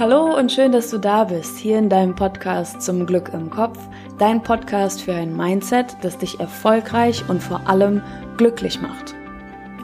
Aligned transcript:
Hallo 0.00 0.34
und 0.34 0.50
schön, 0.50 0.72
dass 0.72 0.88
du 0.88 0.96
da 0.96 1.24
bist, 1.24 1.58
hier 1.58 1.78
in 1.78 1.90
deinem 1.90 2.14
Podcast 2.14 2.80
zum 2.80 3.04
Glück 3.04 3.32
im 3.34 3.50
Kopf, 3.50 3.78
dein 4.18 4.42
Podcast 4.42 5.02
für 5.02 5.12
ein 5.12 5.36
Mindset, 5.36 5.94
das 6.00 6.16
dich 6.16 6.40
erfolgreich 6.40 7.22
und 7.28 7.42
vor 7.42 7.60
allem 7.68 8.00
glücklich 8.38 8.80
macht. 8.80 9.14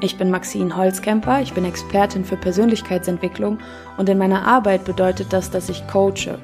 Ich 0.01 0.17
bin 0.17 0.31
Maxine 0.31 0.75
Holzkemper, 0.75 1.43
ich 1.43 1.53
bin 1.53 1.67
Expertin 1.67 2.25
für 2.25 2.39
Persönlichkeitsentwicklung 2.39 3.59
und 3.99 4.09
in 4.09 4.17
meiner 4.17 4.47
Arbeit 4.47 4.87
bedeutet 4.87 5.35
das, 5.35 5.51
dass 5.51 5.69
ich 5.69 5.87
coache. 5.87 6.39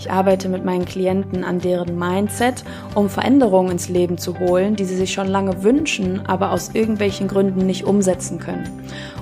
Ich 0.00 0.10
arbeite 0.10 0.48
mit 0.48 0.64
meinen 0.64 0.84
Klienten 0.84 1.44
an 1.44 1.60
deren 1.60 1.96
Mindset, 1.96 2.64
um 2.96 3.08
Veränderungen 3.08 3.70
ins 3.70 3.88
Leben 3.88 4.18
zu 4.18 4.36
holen, 4.40 4.74
die 4.74 4.84
sie 4.84 4.96
sich 4.96 5.12
schon 5.12 5.28
lange 5.28 5.62
wünschen, 5.62 6.26
aber 6.26 6.50
aus 6.50 6.70
irgendwelchen 6.74 7.28
Gründen 7.28 7.66
nicht 7.66 7.84
umsetzen 7.84 8.40
können. 8.40 8.68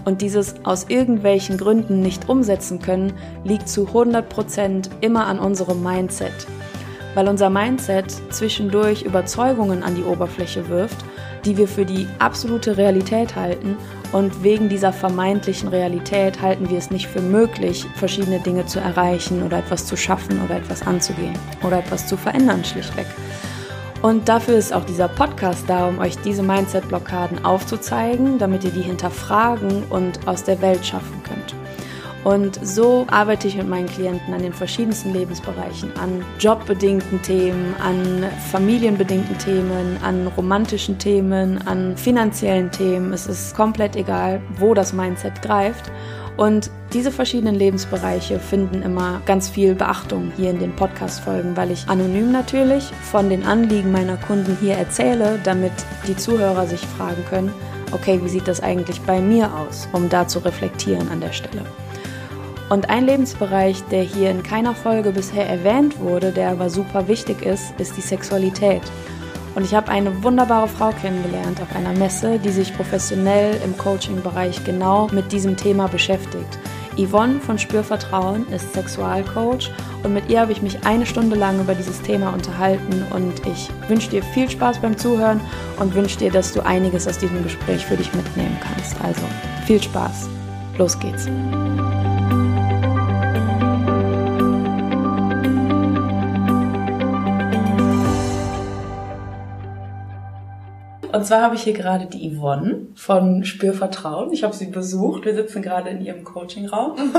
Und 0.05 0.23
dieses 0.23 0.55
aus 0.65 0.87
irgendwelchen 0.89 1.57
Gründen 1.57 2.01
nicht 2.01 2.29
umsetzen 2.29 2.81
können, 2.81 3.13
liegt 3.45 3.69
zu 3.69 3.87
100 3.87 4.29
Prozent 4.29 4.91
immer 5.01 5.27
an 5.27 5.39
unserem 5.39 5.83
Mindset. 5.83 6.47
Weil 7.15 7.29
unser 7.29 7.51
Mindset 7.51 8.13
zwischendurch 8.31 9.03
Überzeugungen 9.03 9.83
an 9.83 9.97
die 9.97 10.05
Oberfläche 10.05 10.69
wirft, 10.69 11.05
die 11.45 11.57
wir 11.57 11.69
für 11.69 11.85
die 11.85 12.07
absolute 12.19 12.77
Realität 12.77 13.35
halten 13.35 13.77
und 14.13 14.43
wegen 14.43 14.69
dieser 14.69 14.93
vermeintlichen 14.93 15.69
Realität 15.69 16.43
halten 16.43 16.69
wir 16.69 16.79
es 16.79 16.91
nicht 16.91 17.07
für 17.07 17.23
möglich, 17.23 17.87
verschiedene 17.95 18.41
Dinge 18.41 18.67
zu 18.67 18.81
erreichen 18.81 19.43
oder 19.43 19.59
etwas 19.59 19.87
zu 19.87 19.97
schaffen 19.97 20.43
oder 20.45 20.57
etwas 20.57 20.87
anzugehen 20.87 21.39
oder 21.63 21.79
etwas 21.79 22.07
zu 22.07 22.17
verändern 22.17 22.65
schlichtweg. 22.65 23.07
Und 24.03 24.29
dafür 24.29 24.57
ist 24.57 24.73
auch 24.73 24.85
dieser 24.85 25.09
Podcast 25.09 25.65
da, 25.69 25.89
um 25.89 25.99
euch 25.99 26.17
diese 26.19 26.43
Mindset-Blockaden 26.43 27.45
aufzuzeigen, 27.45 28.39
damit 28.39 28.65
ihr 28.65 28.71
die 28.71 28.81
hinterfragen 28.81 29.83
und 29.91 30.27
aus 30.27 30.43
der 30.43 30.61
Welt 30.63 30.85
schaffen 30.87 31.23
könnt. 31.23 31.55
Und 32.23 32.59
so 32.63 33.07
arbeite 33.11 33.49
ich 33.49 33.57
mit 33.57 33.69
meinen 33.69 33.89
Klienten 33.89 34.35
an 34.35 34.43
den 34.43 34.53
verschiedensten 34.53 35.13
Lebensbereichen, 35.13 35.91
an 35.97 36.23
jobbedingten 36.39 37.21
Themen, 37.23 37.75
an 37.83 38.27
familienbedingten 38.51 39.39
Themen, 39.39 39.97
an 40.03 40.27
romantischen 40.37 40.99
Themen, 40.99 41.67
an 41.67 41.97
finanziellen 41.97 42.71
Themen. 42.71 43.15
Es 43.15 43.27
ist 43.27 43.55
komplett 43.57 43.97
egal, 43.97 44.43
wo 44.59 44.75
das 44.75 44.93
Mindset 44.93 45.41
greift. 45.41 45.91
Und 46.41 46.71
diese 46.95 47.11
verschiedenen 47.11 47.55
Lebensbereiche 47.55 48.39
finden 48.39 48.81
immer 48.81 49.21
ganz 49.27 49.51
viel 49.51 49.75
Beachtung 49.75 50.33
hier 50.39 50.49
in 50.49 50.59
den 50.59 50.75
Podcast-Folgen, 50.75 51.55
weil 51.55 51.71
ich 51.71 51.87
anonym 51.87 52.33
natürlich 52.33 52.85
von 53.03 53.29
den 53.29 53.45
Anliegen 53.45 53.93
meiner 53.93 54.17
Kunden 54.17 54.57
hier 54.59 54.77
erzähle, 54.77 55.39
damit 55.45 55.73
die 56.09 56.17
Zuhörer 56.17 56.67
sich 56.67 56.81
fragen 56.81 57.23
können, 57.29 57.53
okay, 57.93 58.19
wie 58.25 58.29
sieht 58.31 58.49
das 58.49 58.63
eigentlich 58.63 59.03
bei 59.03 59.21
mir 59.21 59.53
aus, 59.55 59.87
um 59.93 60.09
da 60.09 60.27
zu 60.27 60.39
reflektieren 60.39 61.11
an 61.11 61.21
der 61.21 61.35
Stelle. 61.35 61.63
Und 62.71 62.89
ein 62.89 63.05
Lebensbereich, 63.05 63.83
der 63.91 64.03
hier 64.03 64.31
in 64.31 64.43
keiner 64.43 64.75
Folge 64.75 65.11
bisher 65.11 65.47
erwähnt 65.47 66.01
wurde, 66.01 66.33
der 66.33 66.53
aber 66.53 66.71
super 66.71 67.07
wichtig 67.07 67.43
ist, 67.43 67.79
ist 67.79 67.99
die 67.99 68.01
Sexualität. 68.01 68.83
Und 69.55 69.65
ich 69.65 69.75
habe 69.75 69.91
eine 69.91 70.23
wunderbare 70.23 70.69
Frau 70.69 70.91
kennengelernt 70.91 71.61
auf 71.61 71.75
einer 71.75 71.93
Messe, 71.93 72.39
die 72.39 72.51
sich 72.51 72.75
professionell 72.75 73.61
im 73.65 73.77
Coaching-Bereich 73.77 74.65
genau 74.65 75.09
mit 75.13 75.33
diesem 75.33 75.57
Thema 75.57 75.89
beschäftigt. 75.89 76.59
Yvonne 76.97 77.41
von 77.41 77.59
Spürvertrauen 77.59 78.47
ist 78.49 78.75
Sexualcoach 78.75 79.71
und 80.03 80.13
mit 80.13 80.29
ihr 80.29 80.41
habe 80.41 80.53
ich 80.53 80.63
mich 80.63 80.85
eine 80.85 81.07
Stunde 81.07 81.37
lang 81.37 81.61
über 81.61 81.75
dieses 81.75 82.03
Thema 82.03 82.33
unterhalten 82.33 83.05
und 83.15 83.47
ich 83.47 83.71
wünsche 83.89 84.11
dir 84.11 84.23
viel 84.23 84.51
Spaß 84.51 84.79
beim 84.79 84.97
Zuhören 84.97 85.41
und 85.79 85.95
wünsche 85.95 86.19
dir, 86.19 86.31
dass 86.31 86.53
du 86.53 86.65
einiges 86.65 87.07
aus 87.07 87.19
diesem 87.19 87.43
Gespräch 87.43 87.87
für 87.87 87.97
dich 87.97 88.13
mitnehmen 88.15 88.59
kannst. 88.61 88.97
Also 89.03 89.23
viel 89.67 89.83
Spaß. 89.83 90.29
Los 90.79 90.99
geht's. 90.99 91.29
Und 101.13 101.25
zwar 101.25 101.43
habe 101.43 101.55
ich 101.55 101.63
hier 101.63 101.73
gerade 101.73 102.07
die 102.07 102.31
Yvonne 102.31 102.87
von 102.95 103.45
Spürvertrauen. 103.45 104.33
Ich 104.33 104.45
habe 104.45 104.55
sie 104.55 104.67
besucht. 104.67 105.25
Wir 105.25 105.35
sitzen 105.35 105.63
gerade 105.63 105.91
in 105.91 106.01
ihrem 106.01 106.25
Coachingraum 106.25 106.97
mhm. 106.97 107.13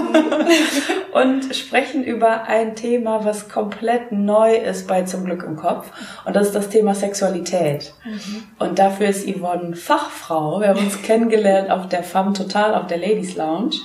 und 1.13 1.55
sprechen 1.55 2.03
über 2.03 2.43
ein 2.43 2.75
Thema, 2.75 3.25
was 3.25 3.49
komplett 3.49 4.11
neu 4.11 4.55
ist 4.55 4.87
bei 4.87 5.03
Zum 5.03 5.25
Glück 5.25 5.43
im 5.43 5.55
Kopf. 5.55 5.91
Und 6.25 6.35
das 6.35 6.47
ist 6.47 6.55
das 6.55 6.69
Thema 6.69 6.95
Sexualität. 6.95 7.93
Mhm. 8.05 8.43
Und 8.59 8.79
dafür 8.79 9.07
ist 9.07 9.27
Yvonne 9.27 9.75
Fachfrau. 9.75 10.61
Wir 10.61 10.69
haben 10.69 10.79
uns 10.79 11.01
kennengelernt 11.01 11.69
auf 11.69 11.89
der 11.89 12.03
FAM 12.03 12.33
Total, 12.33 12.75
auf 12.75 12.87
der 12.87 12.97
Ladies 12.97 13.35
Lounge. 13.35 13.75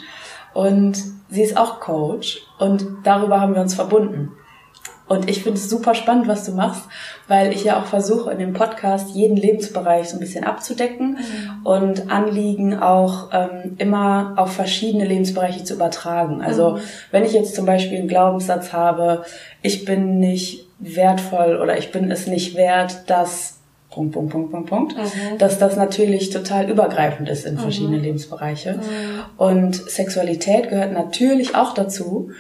Und 0.55 1.03
sie 1.29 1.43
ist 1.43 1.57
auch 1.57 1.81
Coach. 1.81 2.41
Und 2.59 2.87
darüber 3.05 3.41
haben 3.41 3.55
wir 3.55 3.61
uns 3.61 3.75
verbunden. 3.75 4.33
Und 5.09 5.31
ich 5.31 5.43
finde 5.43 5.59
es 5.59 5.71
super 5.71 5.95
spannend, 5.95 6.27
was 6.27 6.45
du 6.45 6.53
machst, 6.53 6.83
weil 7.29 7.53
ich 7.53 7.63
ja 7.63 7.81
auch 7.81 7.87
versuche, 7.87 8.31
in 8.33 8.39
dem 8.39 8.53
Podcast 8.53 9.15
jeden 9.15 9.37
Lebensbereich 9.37 10.09
so 10.09 10.17
ein 10.17 10.21
bisschen 10.21 10.45
abzudecken 10.45 11.19
mhm. 11.19 11.67
und 11.67 12.11
Anliegen 12.11 12.79
auch 12.79 13.31
ähm, 13.33 13.77
immer 13.79 14.35
auf 14.37 14.53
verschiedene 14.53 15.05
Lebensbereiche 15.05 15.63
zu 15.63 15.75
übertragen. 15.75 16.43
Also 16.43 16.73
mhm. 16.73 16.81
wenn 17.13 17.25
ich 17.25 17.33
jetzt 17.33 17.55
zum 17.55 17.67
Beispiel 17.67 17.99
einen 17.99 18.09
Glaubenssatz 18.09 18.73
habe, 18.73 19.25
ich 19.63 19.85
bin 19.85 20.19
nicht 20.19 20.67
wertvoll 20.79 21.57
oder 21.57 21.79
ich 21.79 21.93
bin 21.93 22.11
es 22.11 22.27
nicht 22.27 22.57
wert, 22.57 23.09
dass 23.09 23.57
Punkt, 23.91 24.13
Punkt, 24.13 24.31
Punkt, 24.31 24.51
Punkt, 24.51 24.69
Punkt, 24.69 24.97
mhm. 24.97 25.39
dass 25.39 25.59
das 25.59 25.77
natürlich 25.77 26.31
total 26.31 26.69
übergreifend 26.69 27.29
ist 27.29 27.47
in 27.47 27.55
mhm. 27.55 27.61
verschiedene 27.61 27.99
Lebensbereiche. 27.99 28.75
Mhm. 28.75 28.81
Und 29.39 29.75
Sexualität 29.75 30.69
gehört 30.69 30.93
natürlich 30.93 31.55
auch 31.55 31.73
dazu 31.73 32.31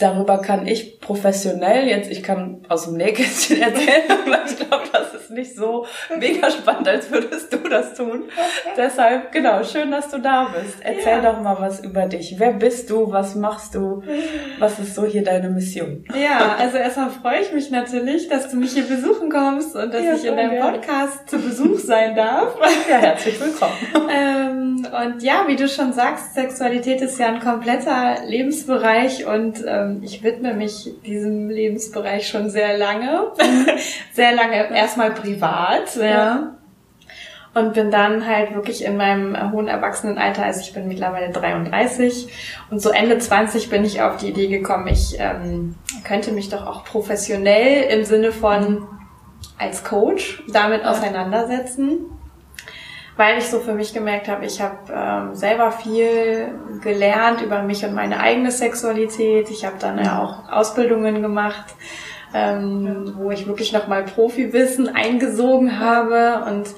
darüber 0.00 0.38
kann 0.38 0.66
ich 0.66 0.98
professionell 1.00 1.86
jetzt, 1.86 2.10
ich 2.10 2.22
kann 2.22 2.64
aus 2.68 2.84
dem 2.84 2.96
Nähkästchen 2.96 3.60
erzählen, 3.62 4.02
aber 4.08 4.44
ich 4.46 4.56
glaube, 4.56 4.84
das 4.92 5.14
ist 5.14 5.30
nicht 5.30 5.54
so 5.54 5.86
mega 6.18 6.50
spannend, 6.50 6.88
als 6.88 7.10
würdest 7.10 7.52
du 7.52 7.58
das 7.68 7.94
tun. 7.94 8.24
Deshalb, 8.76 9.30
genau, 9.32 9.62
schön, 9.62 9.90
dass 9.90 10.08
du 10.08 10.18
da 10.18 10.48
bist. 10.54 10.78
Erzähl 10.82 11.22
ja. 11.22 11.32
doch 11.32 11.40
mal 11.40 11.56
was 11.60 11.80
über 11.80 12.06
dich. 12.06 12.36
Wer 12.38 12.52
bist 12.52 12.90
du? 12.90 13.12
Was 13.12 13.34
machst 13.34 13.74
du? 13.74 14.02
Was 14.58 14.78
ist 14.78 14.94
so 14.94 15.04
hier 15.04 15.22
deine 15.22 15.50
Mission? 15.50 16.04
Ja, 16.20 16.56
also 16.58 16.78
erstmal 16.78 17.10
freue 17.10 17.40
ich 17.40 17.52
mich 17.52 17.70
natürlich, 17.70 18.28
dass 18.28 18.50
du 18.50 18.56
mich 18.56 18.72
hier 18.72 18.84
besuchen 18.84 19.30
kommst 19.30 19.76
und 19.76 19.92
dass 19.92 20.02
ja, 20.02 20.14
ich 20.14 20.24
in 20.24 20.36
deinem 20.36 20.52
gerne. 20.52 20.78
Podcast 20.78 21.28
zu 21.28 21.38
Besuch 21.38 21.78
sein 21.78 22.16
darf. 22.16 22.56
Ja, 22.88 22.96
herzlich 22.96 23.38
willkommen. 23.40 23.72
ähm, 24.12 24.86
und 24.86 25.22
ja, 25.22 25.44
wie 25.46 25.56
du 25.56 25.68
schon 25.68 25.92
sagst, 25.92 26.34
Sexualität 26.34 27.00
ist 27.02 27.18
ja 27.18 27.26
ein 27.26 27.40
kompletter 27.40 28.16
Lebensbereich 28.26 29.26
und 29.26 29.62
ähm, 29.66 29.89
ähm, 29.90 30.02
ich 30.02 30.22
widme 30.22 30.54
mich 30.54 30.90
diesem 31.04 31.48
Lebensbereich 31.48 32.28
schon 32.28 32.50
sehr 32.50 32.78
lange. 32.78 33.32
sehr 34.12 34.34
lange 34.34 34.76
erstmal 34.76 35.12
privat, 35.12 35.96
ja. 35.96 36.04
ja. 36.04 36.54
Und 37.52 37.74
bin 37.74 37.90
dann 37.90 38.26
halt 38.26 38.54
wirklich 38.54 38.84
in 38.84 38.96
meinem 38.96 39.50
hohen 39.50 39.66
Erwachsenenalter, 39.66 40.44
also 40.44 40.60
ich 40.60 40.72
bin 40.72 40.86
mittlerweile 40.86 41.32
33 41.32 42.28
und 42.70 42.80
so 42.80 42.90
Ende 42.90 43.18
20 43.18 43.68
bin 43.70 43.84
ich 43.84 44.00
auf 44.02 44.18
die 44.18 44.28
Idee 44.28 44.46
gekommen, 44.46 44.86
ich 44.86 45.16
ähm, 45.18 45.74
könnte 46.04 46.30
mich 46.30 46.48
doch 46.48 46.64
auch 46.64 46.84
professionell 46.84 47.90
im 47.90 48.04
Sinne 48.04 48.30
von 48.30 48.86
als 49.58 49.82
Coach 49.82 50.44
damit 50.52 50.84
auseinandersetzen 50.84 51.98
weil 53.20 53.36
ich 53.36 53.50
so 53.50 53.60
für 53.60 53.74
mich 53.74 53.92
gemerkt 53.92 54.28
habe, 54.28 54.46
ich 54.46 54.62
habe 54.62 54.78
ähm, 54.90 55.34
selber 55.34 55.72
viel 55.72 56.54
gelernt 56.82 57.42
über 57.42 57.60
mich 57.60 57.84
und 57.84 57.92
meine 57.92 58.18
eigene 58.18 58.50
Sexualität. 58.50 59.50
Ich 59.50 59.66
habe 59.66 59.76
dann 59.78 60.02
ja 60.02 60.22
auch 60.22 60.50
Ausbildungen 60.50 61.20
gemacht, 61.20 61.66
ähm, 62.32 63.12
wo 63.18 63.30
ich 63.30 63.46
wirklich 63.46 63.74
nochmal 63.74 64.04
Profiwissen 64.04 64.88
eingesogen 64.88 65.78
habe 65.78 66.50
und 66.50 66.68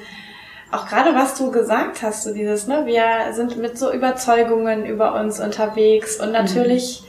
auch 0.73 0.89
gerade 0.89 1.15
was 1.15 1.39
du 1.39 1.53
gesagt 1.53 2.03
hast, 2.03 2.25
so 2.25 2.35
dieses, 2.35 2.67
ne, 2.67 2.87
wir 2.87 3.33
sind 3.35 3.59
mit 3.59 3.79
so 3.79 3.93
Überzeugungen 3.93 4.85
über 4.85 5.15
uns 5.21 5.39
unterwegs 5.39 6.19
und 6.19 6.33
natürlich 6.33 7.05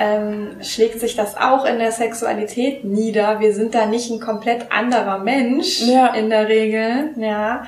mhm. 0.00 0.04
ähm, 0.04 0.48
schlägt 0.62 0.98
sich 0.98 1.14
das 1.14 1.36
auch 1.36 1.64
in 1.64 1.78
der 1.78 1.92
Sexualität 1.92 2.82
nieder. 2.82 3.38
Wir 3.38 3.54
sind 3.54 3.72
da 3.76 3.86
nicht 3.86 4.10
ein 4.10 4.18
komplett 4.18 4.72
anderer 4.72 5.18
Mensch 5.20 5.82
ja. 5.82 6.08
in 6.08 6.28
der 6.28 6.48
Regel, 6.48 7.10
ja. 7.18 7.66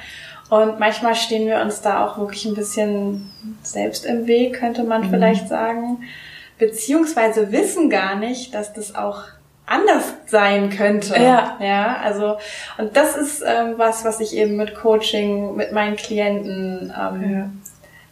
Und 0.50 0.78
manchmal 0.78 1.14
stehen 1.14 1.46
wir 1.46 1.60
uns 1.60 1.80
da 1.80 2.04
auch 2.04 2.18
wirklich 2.18 2.44
ein 2.44 2.54
bisschen 2.54 3.30
selbst 3.62 4.04
im 4.04 4.26
Weg, 4.26 4.54
könnte 4.58 4.84
man 4.84 5.02
mhm. 5.02 5.10
vielleicht 5.10 5.48
sagen. 5.48 6.04
Beziehungsweise 6.58 7.50
wissen 7.50 7.90
gar 7.90 8.14
nicht, 8.16 8.54
dass 8.54 8.72
das 8.72 8.94
auch 8.94 9.24
anders 9.66 10.12
sein 10.26 10.70
könnte. 10.70 11.14
Ja. 11.14 11.56
Ja, 11.60 11.96
also, 12.02 12.36
und 12.78 12.96
das 12.96 13.16
ist 13.16 13.42
ähm, 13.46 13.74
was, 13.76 14.04
was 14.04 14.20
ich 14.20 14.36
eben 14.36 14.56
mit 14.56 14.74
Coaching, 14.74 15.56
mit 15.56 15.72
meinen 15.72 15.96
Klienten 15.96 16.92
ähm, 16.96 17.32
ja. 17.32 17.50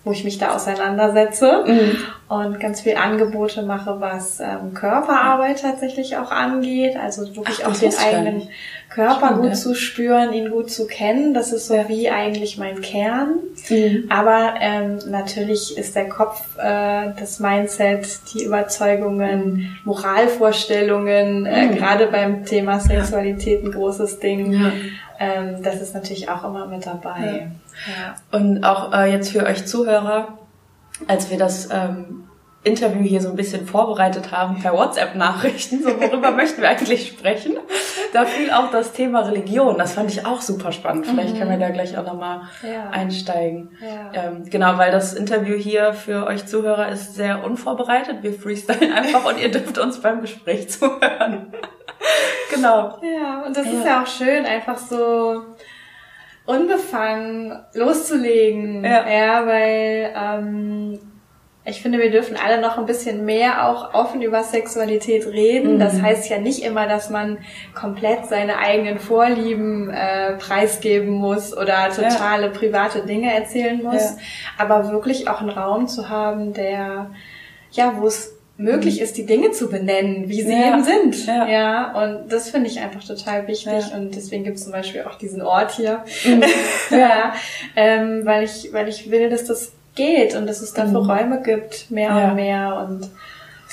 Wo 0.04 0.10
ich 0.10 0.24
mich 0.24 0.38
da 0.38 0.54
auseinandersetze 0.54 1.64
mhm. 1.64 1.96
und 2.28 2.58
ganz 2.58 2.80
viel 2.80 2.96
Angebote 2.96 3.62
mache, 3.62 4.00
was 4.00 4.40
ähm, 4.40 4.74
Körperarbeit 4.74 5.62
tatsächlich 5.62 6.16
auch 6.16 6.32
angeht. 6.32 6.96
Also 6.96 7.36
wirklich 7.36 7.64
Ach, 7.64 7.70
auch 7.70 7.76
den 7.76 7.94
eigenen 7.94 8.48
Körper 8.88 9.26
Spannend, 9.28 9.42
gut 9.42 9.56
zu 9.56 9.74
spüren, 9.76 10.32
ihn 10.32 10.50
gut 10.50 10.70
zu 10.72 10.88
kennen. 10.88 11.34
Das 11.34 11.52
ist 11.52 11.68
so 11.68 11.74
ja. 11.74 11.88
wie 11.88 12.10
eigentlich 12.10 12.58
mein 12.58 12.80
Kern. 12.80 13.38
Mhm. 13.70 14.06
Aber 14.08 14.54
ähm, 14.60 14.98
natürlich 15.08 15.78
ist 15.78 15.94
der 15.94 16.08
Kopf, 16.08 16.42
äh, 16.58 17.10
das 17.18 17.38
Mindset, 17.38 18.08
die 18.34 18.42
Überzeugungen, 18.42 19.54
mhm. 19.54 19.76
Moralvorstellungen, 19.84 21.46
äh, 21.46 21.66
mhm. 21.66 21.76
gerade 21.76 22.08
beim 22.08 22.44
Thema 22.44 22.80
Sexualität 22.80 23.64
ein 23.64 23.70
großes 23.70 24.18
Ding. 24.18 24.52
Ja. 24.52 24.72
Ähm, 25.20 25.62
das 25.62 25.80
ist 25.80 25.94
natürlich 25.94 26.28
auch 26.28 26.42
immer 26.44 26.66
mit 26.66 26.84
dabei. 26.84 27.20
Ja. 27.20 27.61
Und 28.30 28.64
auch 28.64 28.92
äh, 28.92 29.10
jetzt 29.10 29.32
für 29.32 29.44
euch 29.44 29.66
Zuhörer, 29.66 30.38
als 31.08 31.30
wir 31.30 31.38
das 31.38 31.68
ähm, 31.70 32.28
Interview 32.64 33.02
hier 33.02 33.20
so 33.20 33.28
ein 33.28 33.34
bisschen 33.34 33.66
vorbereitet 33.66 34.30
haben 34.30 34.60
per 34.60 34.72
WhatsApp-Nachrichten, 34.72 35.82
so 35.82 36.00
worüber 36.00 36.30
möchten 36.36 36.62
wir 36.62 36.68
eigentlich 36.68 37.08
sprechen, 37.08 37.56
da 38.12 38.24
fiel 38.24 38.52
auch 38.52 38.70
das 38.70 38.92
Thema 38.92 39.20
Religion. 39.20 39.76
Das 39.78 39.94
fand 39.94 40.10
ich 40.10 40.24
auch 40.24 40.40
super 40.40 40.70
spannend. 40.70 41.06
Vielleicht 41.06 41.34
mhm. 41.34 41.38
können 41.38 41.50
wir 41.50 41.58
da 41.58 41.70
gleich 41.70 41.98
auch 41.98 42.06
nochmal 42.06 42.42
ja. 42.62 42.90
einsteigen. 42.90 43.76
Ja. 43.80 44.26
Ähm, 44.26 44.44
genau, 44.48 44.78
weil 44.78 44.92
das 44.92 45.12
Interview 45.12 45.56
hier 45.56 45.92
für 45.92 46.26
euch 46.26 46.46
Zuhörer 46.46 46.88
ist 46.88 47.16
sehr 47.16 47.44
unvorbereitet. 47.44 48.22
Wir 48.22 48.32
freestylen 48.32 48.92
einfach 48.96 49.24
und 49.24 49.40
ihr 49.40 49.50
dürft 49.50 49.78
uns 49.78 50.00
beim 50.00 50.20
Gespräch 50.20 50.68
zuhören. 50.70 51.52
genau. 52.54 52.98
Ja, 53.02 53.42
und 53.44 53.56
das 53.56 53.66
ja. 53.66 53.72
ist 53.72 53.84
ja 53.84 54.02
auch 54.02 54.06
schön, 54.06 54.44
einfach 54.44 54.78
so 54.78 55.42
unbefangen 56.46 57.58
loszulegen. 57.74 58.84
Ja, 58.84 59.08
ja 59.08 59.46
weil 59.46 60.12
ähm, 60.16 60.98
ich 61.64 61.80
finde, 61.80 62.00
wir 62.00 62.10
dürfen 62.10 62.36
alle 62.36 62.60
noch 62.60 62.76
ein 62.76 62.86
bisschen 62.86 63.24
mehr 63.24 63.68
auch 63.68 63.94
offen 63.94 64.20
über 64.20 64.42
Sexualität 64.42 65.26
reden. 65.26 65.74
Mhm. 65.74 65.78
Das 65.78 66.02
heißt 66.02 66.28
ja 66.28 66.38
nicht 66.38 66.64
immer, 66.64 66.88
dass 66.88 67.08
man 67.08 67.38
komplett 67.74 68.26
seine 68.26 68.58
eigenen 68.58 68.98
Vorlieben 68.98 69.88
äh, 69.90 70.32
preisgeben 70.38 71.10
muss 71.10 71.56
oder 71.56 71.88
totale 71.90 72.46
ja. 72.46 72.52
private 72.52 73.02
Dinge 73.06 73.32
erzählen 73.32 73.80
muss, 73.80 74.02
ja. 74.02 74.16
aber 74.58 74.90
wirklich 74.90 75.28
auch 75.28 75.40
einen 75.40 75.50
Raum 75.50 75.86
zu 75.86 76.08
haben, 76.08 76.52
der 76.52 77.10
ja, 77.70 77.94
wo 77.96 78.06
es 78.06 78.36
möglich 78.56 79.00
ist, 79.00 79.16
die 79.16 79.26
Dinge 79.26 79.50
zu 79.50 79.68
benennen, 79.68 80.28
wie 80.28 80.42
sie 80.42 80.52
ja. 80.52 80.68
eben 80.68 80.84
sind. 80.84 81.26
Ja. 81.26 81.48
ja, 81.48 82.02
und 82.02 82.32
das 82.32 82.50
finde 82.50 82.68
ich 82.68 82.80
einfach 82.80 83.02
total 83.02 83.48
wichtig. 83.48 83.90
Ja. 83.90 83.96
Und 83.96 84.14
deswegen 84.14 84.44
gibt 84.44 84.58
es 84.58 84.64
zum 84.64 84.72
Beispiel 84.72 85.02
auch 85.02 85.16
diesen 85.16 85.42
Ort 85.42 85.72
hier. 85.72 86.04
Mhm. 86.24 86.42
ja, 86.90 87.34
ähm, 87.76 88.24
weil 88.24 88.44
ich, 88.44 88.72
weil 88.72 88.88
ich 88.88 89.10
will, 89.10 89.30
dass 89.30 89.46
das 89.46 89.72
geht 89.94 90.34
und 90.36 90.46
dass 90.46 90.60
es 90.60 90.72
dafür 90.72 91.02
mhm. 91.02 91.10
Räume 91.10 91.42
gibt, 91.42 91.90
mehr 91.90 92.14
und 92.14 92.36
mehr 92.36 92.86
und 92.86 93.10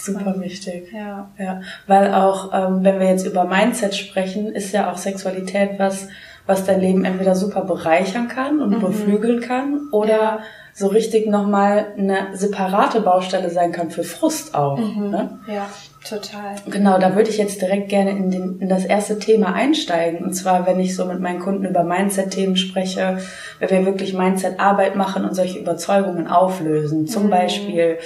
Super 0.02 0.40
wichtig. 0.40 0.92
Ja. 0.94 1.30
ja. 1.38 1.62
Weil 1.88 2.14
auch, 2.14 2.54
ähm, 2.54 2.84
wenn 2.84 3.00
wir 3.00 3.08
jetzt 3.08 3.26
über 3.26 3.44
Mindset 3.44 3.96
sprechen, 3.96 4.48
ist 4.48 4.74
ja 4.74 4.92
auch 4.92 4.98
Sexualität 4.98 5.72
was, 5.78 6.08
was 6.46 6.66
dein 6.66 6.80
Leben 6.80 7.06
entweder 7.06 7.36
super 7.36 7.62
bereichern 7.62 8.28
kann 8.28 8.60
und 8.62 8.72
mhm. 8.72 8.80
beflügeln 8.80 9.42
kann 9.42 9.90
oder 9.92 10.40
so 10.80 10.88
richtig 10.88 11.28
nochmal 11.28 11.88
eine 11.98 12.30
separate 12.32 13.02
Baustelle 13.02 13.50
sein 13.50 13.74
kann 13.74 13.92
für 13.92 14.06
Frust 14.06 14.56
auch. 14.56 14.78
Mhm. 14.78 15.10
Ne? 15.10 15.40
Ja, 15.46 15.70
total. 16.08 16.56
Genau, 16.70 16.98
da 16.98 17.18
würde 17.18 17.30
ich 17.30 17.38
jetzt 17.38 17.62
direkt 17.62 17.90
gerne 17.90 18.12
in, 18.12 18.32
den, 18.32 18.62
in 18.62 18.70
das 18.70 18.86
erste 18.86 19.20
Thema 19.20 19.54
einsteigen. 19.54 20.24
Und 20.24 20.32
zwar, 20.32 20.66
wenn 20.66 20.80
ich 20.80 20.96
so 20.96 21.04
mit 21.04 21.20
meinen 21.20 21.42
Kunden 21.42 21.66
über 21.66 21.84
Mindset-Themen 21.84 22.56
spreche, 22.56 23.18
wenn 23.60 23.70
wir 23.70 23.86
wirklich 23.86 24.14
Mindset-Arbeit 24.14 24.96
machen 24.96 25.26
und 25.26 25.36
solche 25.36 25.60
Überzeugungen 25.60 26.28
auflösen. 26.28 27.08
Zum 27.08 27.26
mhm. 27.26 27.30
Beispiel, 27.30 27.98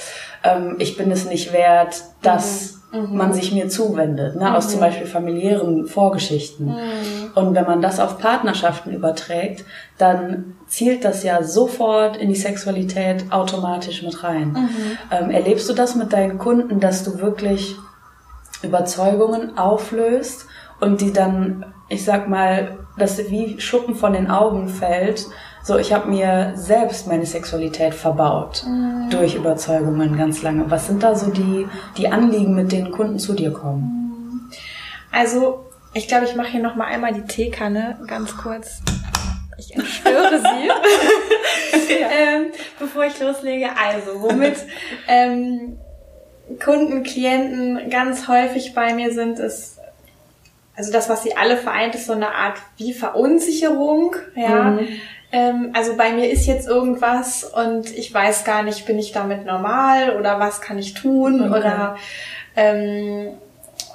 ähm, 0.43 0.77
ich 0.79 0.97
bin 0.97 1.11
es 1.11 1.25
nicht 1.25 1.53
wert, 1.53 2.01
dass... 2.23 2.71
Mhm 2.71 2.82
mhm. 2.93 3.17
man 3.17 3.33
sich 3.33 3.51
mir 3.51 3.67
zuwendet, 3.67 4.35
ne? 4.35 4.55
aus 4.55 4.69
zum 4.69 4.79
mhm. 4.79 4.85
Beispiel 4.85 5.07
familiären 5.07 5.87
Vorgeschichten. 5.87 6.67
Mhm. 6.67 7.31
Und 7.35 7.55
wenn 7.55 7.65
man 7.65 7.81
das 7.81 7.99
auf 7.99 8.19
Partnerschaften 8.19 8.91
überträgt, 8.91 9.65
dann 9.97 10.55
zielt 10.67 11.03
das 11.03 11.23
ja 11.23 11.43
sofort 11.43 12.15
in 12.15 12.29
die 12.29 12.35
Sexualität 12.35 13.31
automatisch 13.31 14.03
mit 14.03 14.23
rein. 14.23 14.49
Mhm. 14.49 14.97
Ähm, 15.11 15.31
erlebst 15.31 15.67
du 15.69 15.73
das 15.73 15.95
mit 15.95 16.13
deinen 16.13 16.37
Kunden, 16.37 16.79
dass 16.79 17.03
du 17.03 17.19
wirklich 17.19 17.75
Überzeugungen 18.61 19.57
auflöst 19.57 20.45
und 20.79 21.01
die 21.01 21.11
dann, 21.11 21.65
ich 21.89 22.05
sag 22.05 22.29
mal, 22.29 22.77
dass 22.97 23.17
wie 23.29 23.59
Schuppen 23.59 23.95
von 23.95 24.13
den 24.13 24.29
Augen 24.29 24.69
fällt, 24.69 25.27
so, 25.63 25.77
ich 25.77 25.93
habe 25.93 26.09
mir 26.09 26.51
selbst 26.55 27.07
meine 27.07 27.25
Sexualität 27.25 27.93
verbaut 27.93 28.65
mhm. 28.67 29.09
durch 29.09 29.35
Überzeugungen 29.35 30.17
ganz 30.17 30.41
lange. 30.41 30.69
Was 30.69 30.87
sind 30.87 31.01
da 31.01 31.15
so 31.15 31.31
die, 31.31 31.67
die 31.97 32.09
Anliegen, 32.09 32.53
mit 32.53 32.73
denen 32.73 32.91
Kunden 32.91 33.17
zu 33.17 33.33
dir 33.33 33.51
kommen? 33.51 34.51
Also, 35.09 35.65
ich 35.93 36.09
glaube, 36.09 36.25
ich 36.25 36.35
mache 36.35 36.49
hier 36.49 36.61
noch 36.61 36.75
mal 36.75 36.87
einmal 36.87 37.13
die 37.13 37.23
Teekanne 37.23 37.97
ganz 38.07 38.35
kurz. 38.35 38.81
Ich 39.57 39.73
entstöre 39.73 40.41
sie, 40.41 40.67
ja. 41.93 42.07
ähm, 42.09 42.45
bevor 42.77 43.05
ich 43.05 43.17
loslege. 43.21 43.69
Also, 43.81 44.21
womit 44.21 44.57
ähm, 45.07 45.77
Kunden, 46.61 47.03
Klienten 47.03 47.89
ganz 47.89 48.27
häufig 48.27 48.73
bei 48.73 48.93
mir 48.93 49.13
sind, 49.13 49.39
ist 49.39 49.79
also 50.75 50.91
das, 50.91 51.07
was 51.07 51.23
sie 51.23 51.37
alle 51.37 51.55
vereint, 51.55 51.93
ist 51.95 52.07
so 52.07 52.13
eine 52.13 52.33
Art 52.33 52.57
wie 52.77 52.93
Verunsicherung, 52.93 54.15
ja. 54.35 54.71
Mhm. 54.71 54.87
Ähm, 55.33 55.71
also 55.73 55.97
bei 55.97 56.11
mir 56.11 56.29
ist 56.29 56.45
jetzt 56.45 56.67
irgendwas 56.67 57.43
und 57.43 57.91
ich 57.97 58.13
weiß 58.13 58.43
gar 58.45 58.61
nicht, 58.61 58.85
bin 58.85 58.99
ich 58.99 59.11
damit 59.11 59.45
normal 59.45 60.15
oder 60.17 60.39
was 60.39 60.61
kann 60.61 60.77
ich 60.77 60.93
tun 60.93 61.41
okay. 61.41 61.59
oder 61.59 61.97
ähm, 62.55 63.29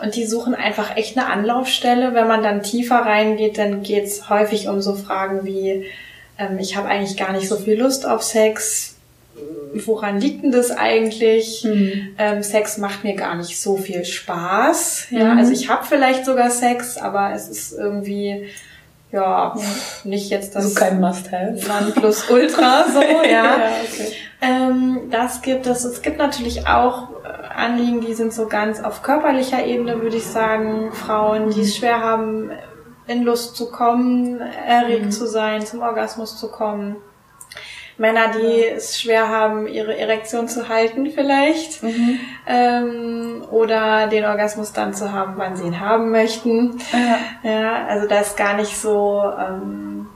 und 0.02 0.16
die 0.16 0.26
suchen 0.26 0.56
einfach 0.56 0.96
echt 0.96 1.16
eine 1.16 1.28
Anlaufstelle. 1.28 2.12
Wenn 2.12 2.26
man 2.26 2.42
dann 2.42 2.64
tiefer 2.64 2.96
reingeht, 2.96 3.56
dann 3.56 3.84
geht's 3.84 4.28
häufig 4.28 4.68
um 4.68 4.82
so 4.82 4.94
Fragen 4.94 5.44
wie, 5.44 5.86
ähm, 6.38 6.58
ich 6.58 6.76
habe 6.76 6.88
eigentlich 6.88 7.16
gar 7.16 7.32
nicht 7.32 7.48
so 7.48 7.56
viel 7.56 7.78
Lust 7.78 8.04
auf 8.04 8.24
Sex. 8.24 8.96
Woran 9.74 10.20
liegt 10.20 10.42
denn 10.42 10.50
das 10.50 10.72
eigentlich? 10.72 11.62
Mhm. 11.62 12.16
Ähm, 12.18 12.42
Sex 12.42 12.78
macht 12.78 13.04
mir 13.04 13.14
gar 13.14 13.36
nicht 13.36 13.60
so 13.60 13.76
viel 13.76 14.04
Spaß. 14.04 15.08
Ja, 15.10 15.34
mhm. 15.34 15.38
also 15.38 15.52
ich 15.52 15.68
habe 15.68 15.86
vielleicht 15.86 16.24
sogar 16.24 16.50
Sex, 16.50 16.96
aber 16.96 17.32
es 17.32 17.48
ist 17.48 17.72
irgendwie 17.72 18.48
ja, 19.10 19.54
nicht 20.04 20.30
jetzt 20.30 20.54
das. 20.54 20.74
So 20.74 20.78
kein 20.78 21.00
Must-Have. 21.00 21.56
plus 21.94 22.28
Ultra, 22.30 22.84
so, 22.92 23.00
ja. 23.24 23.30
ja 23.30 23.54
okay. 23.82 24.12
ähm, 24.40 25.08
das 25.10 25.40
gibt 25.42 25.66
es. 25.66 25.84
Es 25.84 26.02
gibt 26.02 26.18
natürlich 26.18 26.66
auch 26.66 27.08
äh, 27.24 27.48
Anliegen, 27.54 28.02
die 28.02 28.14
sind 28.14 28.32
so 28.34 28.46
ganz 28.46 28.82
auf 28.82 29.02
körperlicher 29.02 29.64
Ebene, 29.64 30.02
würde 30.02 30.16
ich 30.16 30.26
sagen. 30.26 30.92
Frauen, 30.92 31.50
die 31.50 31.62
es 31.62 31.76
schwer 31.76 32.00
haben, 32.00 32.50
in 33.06 33.22
Lust 33.22 33.56
zu 33.56 33.70
kommen, 33.70 34.40
erregt 34.40 35.06
mhm. 35.06 35.10
zu 35.10 35.26
sein, 35.26 35.64
zum 35.64 35.80
Orgasmus 35.80 36.36
zu 36.38 36.50
kommen. 36.50 36.96
Männer, 37.98 38.30
die 38.30 38.60
ja. 38.60 38.74
es 38.76 39.00
schwer 39.00 39.28
haben, 39.28 39.66
ihre 39.66 39.96
Erektion 39.96 40.48
zu 40.48 40.68
halten 40.68 41.10
vielleicht. 41.10 41.82
Mhm. 41.82 42.20
Ähm, 42.46 43.44
oder 43.50 44.06
den 44.06 44.24
Orgasmus 44.24 44.72
dann 44.72 44.94
zu 44.94 45.12
haben, 45.12 45.34
wann 45.36 45.56
sie 45.56 45.66
ihn 45.66 45.80
haben 45.80 46.10
möchten. 46.10 46.78
Ja, 46.92 47.50
ja 47.50 47.86
also 47.86 48.08
da 48.08 48.20
ist 48.20 48.36
gar 48.36 48.54
nicht 48.54 48.76
so... 48.76 49.22
Ähm, 49.38 50.06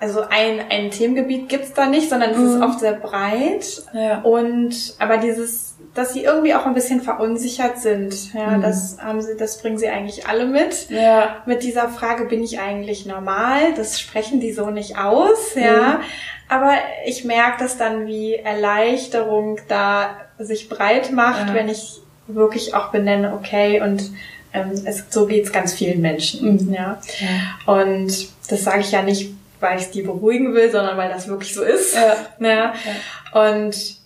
also 0.00 0.22
ein, 0.22 0.60
ein 0.70 0.90
Themengebiet 0.90 1.50
gibt's 1.50 1.74
da 1.74 1.84
nicht, 1.84 2.08
sondern 2.08 2.30
es 2.30 2.38
mhm. 2.38 2.46
ist 2.46 2.62
oft 2.62 2.80
sehr 2.80 2.94
breit. 2.94 3.82
Ja. 3.92 4.20
Und 4.22 4.94
aber 4.98 5.18
dieses 5.18 5.69
dass 5.94 6.12
sie 6.12 6.22
irgendwie 6.22 6.54
auch 6.54 6.66
ein 6.66 6.74
bisschen 6.74 7.00
verunsichert 7.00 7.78
sind. 7.78 8.32
Ja, 8.32 8.50
mhm. 8.50 8.62
das 8.62 8.98
haben 9.00 9.20
sie, 9.20 9.36
das 9.36 9.60
bringen 9.60 9.78
sie 9.78 9.88
eigentlich 9.88 10.26
alle 10.26 10.46
mit. 10.46 10.88
Ja. 10.88 11.42
Mit 11.46 11.62
dieser 11.62 11.88
Frage, 11.88 12.26
bin 12.26 12.42
ich 12.44 12.60
eigentlich 12.60 13.06
normal? 13.06 13.74
Das 13.76 13.98
sprechen 13.98 14.40
die 14.40 14.52
so 14.52 14.70
nicht 14.70 14.98
aus, 14.98 15.54
ja. 15.56 15.98
Mhm. 15.98 16.04
Aber 16.48 16.72
ich 17.06 17.24
merke 17.24 17.62
das 17.62 17.76
dann, 17.76 18.06
wie 18.06 18.34
Erleichterung 18.34 19.60
da 19.68 20.16
sich 20.38 20.68
breit 20.68 21.12
macht, 21.12 21.48
ja. 21.48 21.54
wenn 21.54 21.68
ich 21.68 22.00
wirklich 22.26 22.74
auch 22.74 22.90
benenne, 22.90 23.34
okay, 23.34 23.80
und 23.80 24.10
ähm, 24.52 24.72
es, 24.84 25.04
so 25.10 25.26
geht's 25.26 25.52
ganz 25.52 25.74
vielen 25.74 26.00
Menschen. 26.00 26.66
Mhm. 26.66 26.72
Ja. 26.72 27.00
ja. 27.20 27.72
Und 27.72 28.28
das 28.48 28.64
sage 28.64 28.80
ich 28.80 28.92
ja 28.92 29.02
nicht, 29.02 29.32
weil 29.60 29.78
ich 29.78 29.90
die 29.90 30.02
beruhigen 30.02 30.54
will, 30.54 30.70
sondern 30.70 30.96
weil 30.96 31.08
das 31.08 31.28
wirklich 31.28 31.54
so 31.54 31.62
ist. 31.62 31.94
Ja. 31.94 32.16
ja. 32.40 32.74
ja. 33.32 33.48
Und 33.48 33.99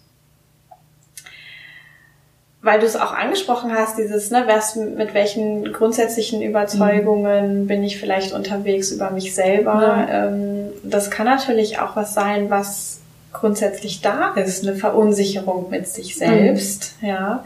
weil 2.65 2.81
du 2.81 2.87
es 2.87 2.97
auch 2.97 3.13
angesprochen 3.13 3.75
hast, 3.75 3.99
dieses, 3.99 4.31
ne, 4.31 4.45
was, 4.47 4.75
mit 4.75 5.13
welchen 5.13 5.71
grundsätzlichen 5.71 6.41
Überzeugungen 6.41 7.63
mhm. 7.63 7.67
bin 7.67 7.85
ich 7.85 8.01
vielleicht 8.01 8.33
unterwegs 8.33 8.91
über 8.91 9.11
mich 9.11 9.35
selber. 9.35 10.07
Ja. 10.09 10.29
Ähm, 10.29 10.71
das 10.83 11.11
kann 11.11 11.27
natürlich 11.27 11.79
auch 11.79 11.95
was 11.95 12.15
sein, 12.15 12.49
was 12.49 13.01
grundsätzlich 13.35 14.01
da 14.01 14.33
ist, 14.33 14.67
eine 14.67 14.77
Verunsicherung 14.77 15.69
mit 15.69 15.89
sich 15.89 16.17
selbst, 16.17 16.97
mhm. 17.03 17.09
ja. 17.09 17.45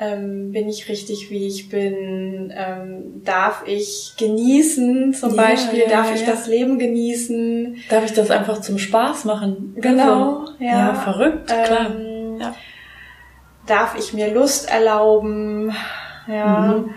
ähm, 0.00 0.50
bin 0.50 0.66
ich 0.70 0.88
richtig, 0.88 1.30
wie 1.30 1.46
ich 1.46 1.68
bin? 1.68 2.54
Ähm, 2.56 3.22
darf 3.22 3.64
ich 3.66 4.14
genießen, 4.16 5.12
zum 5.12 5.34
ja, 5.34 5.42
Beispiel? 5.42 5.80
Ja, 5.80 5.88
darf 5.88 6.14
ich 6.14 6.24
das 6.24 6.46
Leben 6.46 6.78
genießen? 6.78 7.76
Darf 7.90 8.06
ich 8.06 8.14
das 8.14 8.30
einfach 8.30 8.62
zum 8.62 8.78
Spaß 8.78 9.26
machen? 9.26 9.74
Genau, 9.78 10.38
also, 10.38 10.52
ja. 10.58 10.70
ja. 10.70 10.94
Verrückt, 10.94 11.48
klar. 11.48 11.90
Darf 13.66 13.96
ich 13.98 14.12
mir 14.12 14.32
Lust 14.32 14.70
erlauben? 14.70 15.74
Ja. 16.26 16.58
Mhm. 16.58 16.94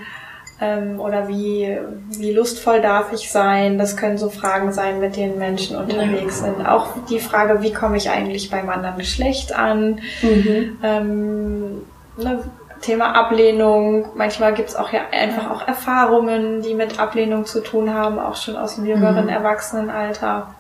Ähm, 0.62 1.00
oder 1.00 1.30
wie, 1.30 1.78
wie 2.10 2.34
lustvoll 2.34 2.82
darf 2.82 3.14
ich 3.14 3.32
sein? 3.32 3.78
Das 3.78 3.96
können 3.96 4.18
so 4.18 4.30
Fragen 4.30 4.74
sein, 4.74 5.00
mit 5.00 5.16
denen 5.16 5.38
Menschen 5.38 5.78
unterwegs 5.78 6.40
sind. 6.40 6.66
Auch 6.68 6.88
die 7.10 7.20
Frage, 7.20 7.62
wie 7.62 7.72
komme 7.72 7.96
ich 7.96 8.10
eigentlich 8.10 8.50
beim 8.50 8.70
anderen 8.70 8.98
Geschlecht 8.98 9.56
an? 9.56 10.02
Mhm. 10.22 10.78
Ähm, 10.84 11.82
ne, 12.18 12.44
Thema 12.82 13.16
Ablehnung. 13.16 14.08
Manchmal 14.16 14.54
gibt's 14.54 14.76
auch 14.76 14.92
ja 14.92 15.02
einfach 15.12 15.50
auch 15.50 15.66
Erfahrungen, 15.66 16.62
die 16.62 16.74
mit 16.74 17.00
Ablehnung 17.00 17.46
zu 17.46 17.62
tun 17.62 17.94
haben, 17.94 18.20
auch 18.20 18.36
schon 18.36 18.58
aus 18.58 18.76
dem 18.76 18.86
jüngeren 18.86 19.26
mhm. 19.26 19.30
Erwachsenenalter, 19.30 20.54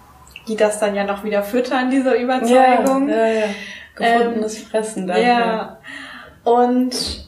die 0.48 0.56
das 0.56 0.80
dann 0.80 0.96
ja 0.96 1.04
noch 1.04 1.24
wieder 1.24 1.44
füttern, 1.44 1.92
diese 1.92 2.14
Überzeugung. 2.14 3.10
Ja, 3.10 3.16
ja, 3.16 3.34
ja. 3.34 3.46
Gefundenes 4.00 4.58
ähm, 4.58 4.66
Fressen 4.66 5.08
dann. 5.08 5.22
Ja. 5.22 5.80
Und 6.44 7.28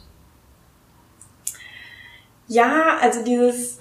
ja, 2.48 2.98
also 3.02 3.24
dieses 3.24 3.80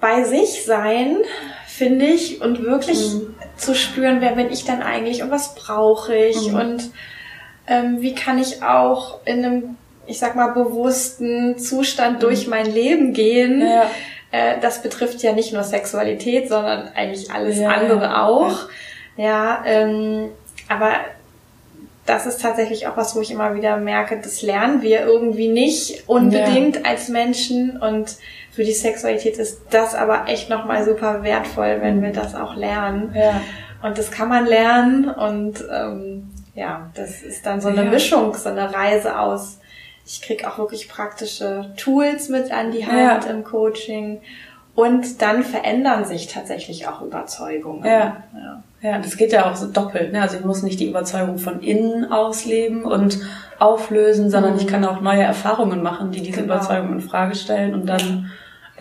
bei 0.00 0.24
sich 0.24 0.64
sein, 0.64 1.18
finde 1.66 2.06
ich, 2.06 2.40
und 2.40 2.64
wirklich 2.64 3.14
mhm. 3.14 3.34
zu 3.56 3.74
spüren, 3.74 4.20
wer 4.20 4.32
bin 4.32 4.50
ich 4.50 4.64
denn 4.64 4.82
eigentlich 4.82 5.22
und 5.22 5.30
was 5.30 5.54
brauche 5.54 6.14
ich 6.14 6.50
mhm. 6.50 6.56
und 6.56 6.90
ähm, 7.68 8.00
wie 8.00 8.14
kann 8.14 8.38
ich 8.38 8.64
auch 8.64 9.20
in 9.24 9.44
einem, 9.44 9.76
ich 10.06 10.18
sag 10.18 10.34
mal, 10.34 10.48
bewussten 10.48 11.56
Zustand 11.58 12.16
mhm. 12.16 12.20
durch 12.20 12.48
mein 12.48 12.66
Leben 12.66 13.12
gehen. 13.12 13.60
Ja. 13.60 13.88
Äh, 14.32 14.60
das 14.60 14.82
betrifft 14.82 15.22
ja 15.22 15.32
nicht 15.32 15.52
nur 15.52 15.62
Sexualität, 15.62 16.48
sondern 16.48 16.88
eigentlich 16.88 17.30
alles 17.30 17.58
ja, 17.58 17.70
andere 17.70 18.02
ja. 18.02 18.24
auch. 18.24 18.68
Ja, 19.16 19.62
ähm, 19.64 20.30
aber 20.68 20.94
das 22.06 22.26
ist 22.26 22.42
tatsächlich 22.42 22.86
auch 22.88 22.96
was, 22.96 23.14
wo 23.14 23.20
ich 23.20 23.30
immer 23.30 23.54
wieder 23.54 23.76
merke, 23.76 24.20
das 24.20 24.42
lernen 24.42 24.82
wir 24.82 25.04
irgendwie 25.04 25.48
nicht 25.48 26.08
unbedingt 26.08 26.76
ja. 26.76 26.82
als 26.84 27.08
Menschen 27.08 27.80
und 27.80 28.16
für 28.50 28.64
die 28.64 28.72
Sexualität 28.72 29.38
ist 29.38 29.62
das 29.70 29.94
aber 29.94 30.24
echt 30.26 30.50
nochmal 30.50 30.84
super 30.84 31.22
wertvoll, 31.22 31.78
wenn 31.80 32.02
wir 32.02 32.12
das 32.12 32.34
auch 32.34 32.54
lernen. 32.54 33.14
Ja. 33.14 33.40
Und 33.82 33.98
das 33.98 34.10
kann 34.10 34.28
man 34.28 34.46
lernen 34.46 35.08
und 35.08 35.64
ähm, 35.72 36.30
ja, 36.54 36.90
das 36.94 37.22
ist 37.22 37.46
dann 37.46 37.60
so 37.60 37.68
eine 37.68 37.84
ja. 37.84 37.90
Mischung, 37.90 38.34
so 38.34 38.48
eine 38.48 38.72
Reise 38.74 39.18
aus. 39.18 39.58
Ich 40.04 40.20
krieg 40.20 40.46
auch 40.46 40.58
wirklich 40.58 40.88
praktische 40.88 41.72
Tools 41.76 42.28
mit 42.28 42.52
an 42.52 42.72
die 42.72 42.86
Hand 42.86 43.26
im 43.26 43.44
Coaching. 43.44 44.20
Und 44.74 45.20
dann 45.20 45.42
verändern 45.42 46.04
sich 46.04 46.28
tatsächlich 46.28 46.88
auch 46.88 47.02
Überzeugungen. 47.02 47.84
Ja. 47.84 48.24
ja. 48.34 48.62
Ja, 48.82 48.98
das 48.98 49.16
geht 49.16 49.32
ja 49.32 49.48
auch 49.48 49.54
so 49.54 49.68
doppelt. 49.68 50.12
Ne? 50.12 50.20
Also 50.20 50.38
ich 50.38 50.44
muss 50.44 50.64
nicht 50.64 50.80
die 50.80 50.88
Überzeugung 50.88 51.38
von 51.38 51.60
innen 51.60 52.10
ausleben 52.10 52.84
und 52.84 53.20
auflösen, 53.60 54.28
sondern 54.28 54.54
mhm. 54.54 54.58
ich 54.58 54.66
kann 54.66 54.84
auch 54.84 55.00
neue 55.00 55.22
Erfahrungen 55.22 55.84
machen, 55.84 56.10
die 56.10 56.20
diese 56.20 56.42
genau. 56.42 56.56
Überzeugung 56.56 56.92
in 56.92 57.00
Frage 57.00 57.36
stellen 57.36 57.74
und 57.74 57.86
dann 57.86 58.32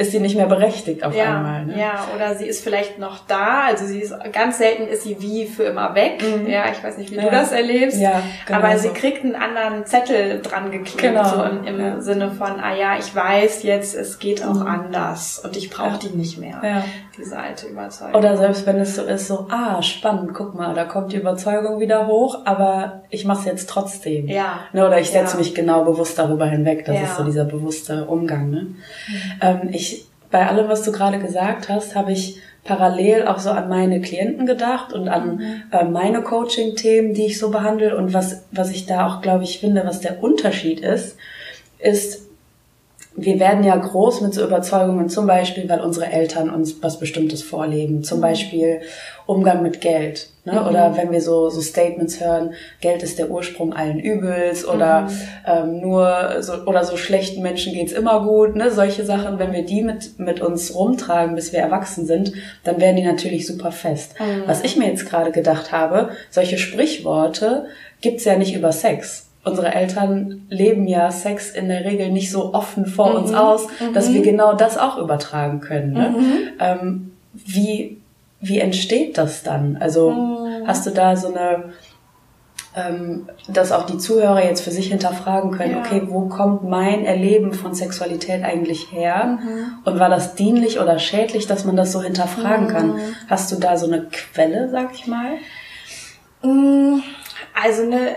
ist 0.02 0.12
sie 0.12 0.20
nicht 0.20 0.36
mehr 0.36 0.48
berechtigt 0.48 1.04
auf 1.04 1.16
ja, 1.16 1.38
einmal. 1.38 1.66
Ne? 1.66 1.80
Ja, 1.80 2.08
oder 2.16 2.36
sie 2.36 2.46
ist 2.46 2.64
vielleicht 2.64 3.00
noch 3.00 3.20
da, 3.28 3.66
also 3.68 3.86
sie 3.86 4.00
ist 4.00 4.14
ganz 4.32 4.58
selten 4.58 4.88
ist 4.88 5.04
sie 5.04 5.22
wie 5.22 5.46
für 5.46 5.64
immer 5.64 5.96
weg. 5.96 6.22
Mhm. 6.22 6.48
Ja, 6.48 6.66
ich 6.72 6.84
weiß 6.84 6.98
nicht, 6.98 7.12
wie 7.12 7.16
ja. 7.16 7.24
du 7.24 7.32
das 7.32 7.52
erlebst. 7.52 8.00
Ja, 8.00 8.22
genau 8.46 8.60
aber 8.60 8.78
so. 8.78 8.90
sie 8.90 8.94
kriegt 8.94 9.24
einen 9.24 9.36
anderen 9.36 9.86
Zettel 9.86 10.42
dran 10.42 10.72
geklebt, 10.72 11.02
genau. 11.02 11.24
so 11.24 11.44
im, 11.44 11.66
im 11.66 11.80
ja. 11.80 12.02
Sinne 12.02 12.32
von, 12.32 12.60
ah 12.60 12.76
ja, 12.76 12.98
ich 12.98 13.16
weiß 13.16 13.64
jetzt, 13.64 13.96
es 13.96 14.20
geht 14.20 14.44
auch 14.44 14.62
mhm. 14.62 14.68
anders 14.68 15.40
und 15.40 15.56
ich 15.56 15.70
brauche 15.70 16.00
die 16.00 16.16
nicht 16.16 16.38
mehr. 16.38 16.84
Ja. 17.12 17.24
Diese 17.24 17.38
alte 17.38 17.68
Überzeugung. 17.68 18.16
Oder 18.16 18.38
selbst 18.38 18.66
wenn 18.66 18.80
es 18.80 18.96
so 18.96 19.04
ist, 19.04 19.28
so, 19.28 19.48
ah, 19.50 19.82
spannend, 19.82 20.34
guck 20.34 20.56
mal, 20.56 20.74
da 20.74 20.86
kommt 20.86 21.12
die 21.12 21.18
Überzeugung 21.18 21.80
wieder 21.80 22.08
hoch, 22.08 22.40
aber 22.46 23.04
ich 23.10 23.26
mache 23.26 23.40
es 23.40 23.46
jetzt 23.46 23.70
trotzdem. 23.70 24.28
Ja. 24.28 24.62
Ne, 24.74 24.86
oder 24.86 25.00
ich 25.00 25.12
setze 25.12 25.38
mich 25.38 25.54
genau 25.54 25.84
bewusst 25.84 26.18
darüber 26.18 26.46
hinweg. 26.46 26.86
Das 26.86 27.02
ist 27.02 27.18
so 27.18 27.24
dieser 27.24 27.46
bewusste 27.46 28.06
Umgang. 28.06 28.50
Ne? 28.50 28.62
Mhm. 28.62 28.76
Ähm, 29.42 29.70
ich 29.72 30.08
bei 30.32 30.48
allem, 30.48 30.70
was 30.70 30.84
du 30.84 30.92
gerade 30.92 31.20
gesagt 31.20 31.70
hast, 31.70 31.96
habe 31.96 32.14
ich 32.14 32.40
parallel 32.64 33.28
auch 33.28 33.40
so 33.40 33.50
an 33.50 33.70
meine 33.70 34.02
Klienten 34.02 34.46
gedacht 34.46 34.94
und 34.94 35.10
an 35.10 35.36
mhm. 35.36 35.64
äh, 35.72 35.84
meine 35.84 36.22
Coaching-Themen, 36.22 37.14
die 37.14 37.26
ich 37.26 37.38
so 37.38 37.52
behandle. 37.52 37.98
Und 37.98 38.14
was, 38.14 38.44
was 38.52 38.72
ich 38.72 38.86
da 38.86 39.08
auch, 39.08 39.22
glaube 39.22 39.44
ich, 39.44 39.60
finde, 39.60 39.86
was 39.86 40.00
der 40.00 40.24
Unterschied 40.24 40.80
ist, 40.80 41.18
ist, 41.80 42.28
wir 43.16 43.40
werden 43.40 43.64
ja 43.64 43.76
groß 43.76 44.22
mit 44.22 44.34
so 44.34 44.44
Überzeugungen, 44.44 45.10
zum 45.10 45.28
Beispiel, 45.28 45.68
weil 45.68 45.82
unsere 45.82 46.08
Eltern 46.08 46.50
uns 46.50 46.82
was 46.82 46.98
Bestimmtes 46.98 47.44
vorleben. 47.44 48.04
Zum 48.04 48.20
mhm. 48.20 48.22
Beispiel 48.22 48.82
Umgang 49.26 49.62
mit 49.62 49.82
Geld. 49.82 50.30
Ne? 50.46 50.54
Mhm. 50.54 50.68
Oder 50.68 50.96
wenn 50.96 51.12
wir 51.12 51.22
so, 51.22 51.50
so 51.50 51.60
Statements 51.60 52.22
hören, 52.22 52.54
Geld 52.80 53.04
ist 53.04 53.20
der 53.20 53.30
Ursprung 53.30 53.74
allen 53.74 54.00
Übels 54.00 54.66
oder 54.66 55.02
mhm. 55.02 55.10
ähm, 55.46 55.80
nur 55.82 56.38
so, 56.40 56.54
oder 56.66 56.86
so 56.86 56.96
schlechten 56.96 57.42
Menschen 57.42 57.74
geht's 57.74 57.92
immer 57.92 58.24
gut. 58.26 58.56
Ne? 58.56 58.72
Solche 58.72 59.04
Sachen, 59.04 59.40
wenn 59.40 59.52
wir 59.52 59.66
die 59.66 59.84
mit, 59.84 60.18
mit 60.18 60.40
uns 60.40 60.74
rumtragen, 60.74 61.36
bis 61.36 61.52
wir 61.52 61.60
erwachsen 61.60 62.06
sind, 62.06 62.32
dann 62.64 62.80
werden 62.80 62.96
die 62.96 63.04
natürlich 63.04 63.46
super 63.46 63.74
fest. 63.74 64.14
Mhm. 64.20 64.44
Was 64.46 64.64
ich 64.64 64.78
mir 64.78 64.88
jetzt 64.88 65.10
gerade 65.10 65.32
gedacht 65.32 65.74
habe, 65.74 66.12
solche 66.30 66.58
Sprichworte 66.58 67.66
gibt's 68.00 68.24
ja 68.24 68.38
nicht 68.38 68.56
über 68.56 68.72
Sex 68.72 69.31
unsere 69.44 69.74
Eltern 69.74 70.46
leben 70.50 70.88
ja 70.88 71.12
Sex 71.12 71.50
in 71.52 71.68
der 71.68 71.84
Regel 71.86 72.12
nicht 72.12 72.32
so 72.32 72.54
offen 72.54 72.86
vor 72.86 73.12
mhm. 73.12 73.16
uns 73.18 73.34
aus, 73.34 73.68
dass 73.94 74.10
mhm. 74.10 74.14
wir 74.16 74.22
genau 74.22 74.54
das 74.54 74.78
auch 74.78 74.98
übertragen 74.98 75.60
können. 75.60 75.94
Ne? 75.94 76.10
Mhm. 76.10 76.38
Ähm, 76.60 77.12
wie, 77.34 78.02
wie 78.40 78.60
entsteht 78.60 79.18
das 79.18 79.44
dann? 79.44 79.78
Also 79.78 80.12
mhm. 80.12 80.68
hast 80.68 80.86
du 80.86 80.92
da 80.92 81.16
so 81.16 81.34
eine, 81.34 81.74
ähm, 82.76 83.30
dass 83.48 83.72
auch 83.72 83.88
die 83.88 83.98
Zuhörer 83.98 84.46
jetzt 84.46 84.62
für 84.62 84.72
sich 84.72 84.90
hinterfragen 84.90 85.52
können, 85.52 85.72
ja. 85.72 85.80
okay, 85.80 86.04
wo 86.06 86.28
kommt 86.28 86.64
mein 86.64 87.04
Erleben 87.04 87.54
von 87.54 87.74
Sexualität 87.74 88.44
eigentlich 88.44 88.92
her? 88.92 89.40
Mhm. 89.42 89.80
Und 89.86 90.00
war 90.00 90.10
das 90.10 90.36
dienlich 90.36 90.80
oder 90.80 91.00
schädlich, 91.00 91.48
dass 91.48 91.66
man 91.66 91.76
das 91.76 91.92
so 91.92 92.02
hinterfragen 92.02 92.68
kann? 92.68 92.94
Mhm. 92.94 93.16
Hast 93.28 93.52
du 93.52 93.56
da 93.56 93.76
so 93.76 93.88
eine 93.88 94.06
Quelle, 94.12 94.70
sag 94.70 94.94
ich 94.94 95.08
mal? 95.08 95.32
Also 96.44 97.84
eine 97.84 98.16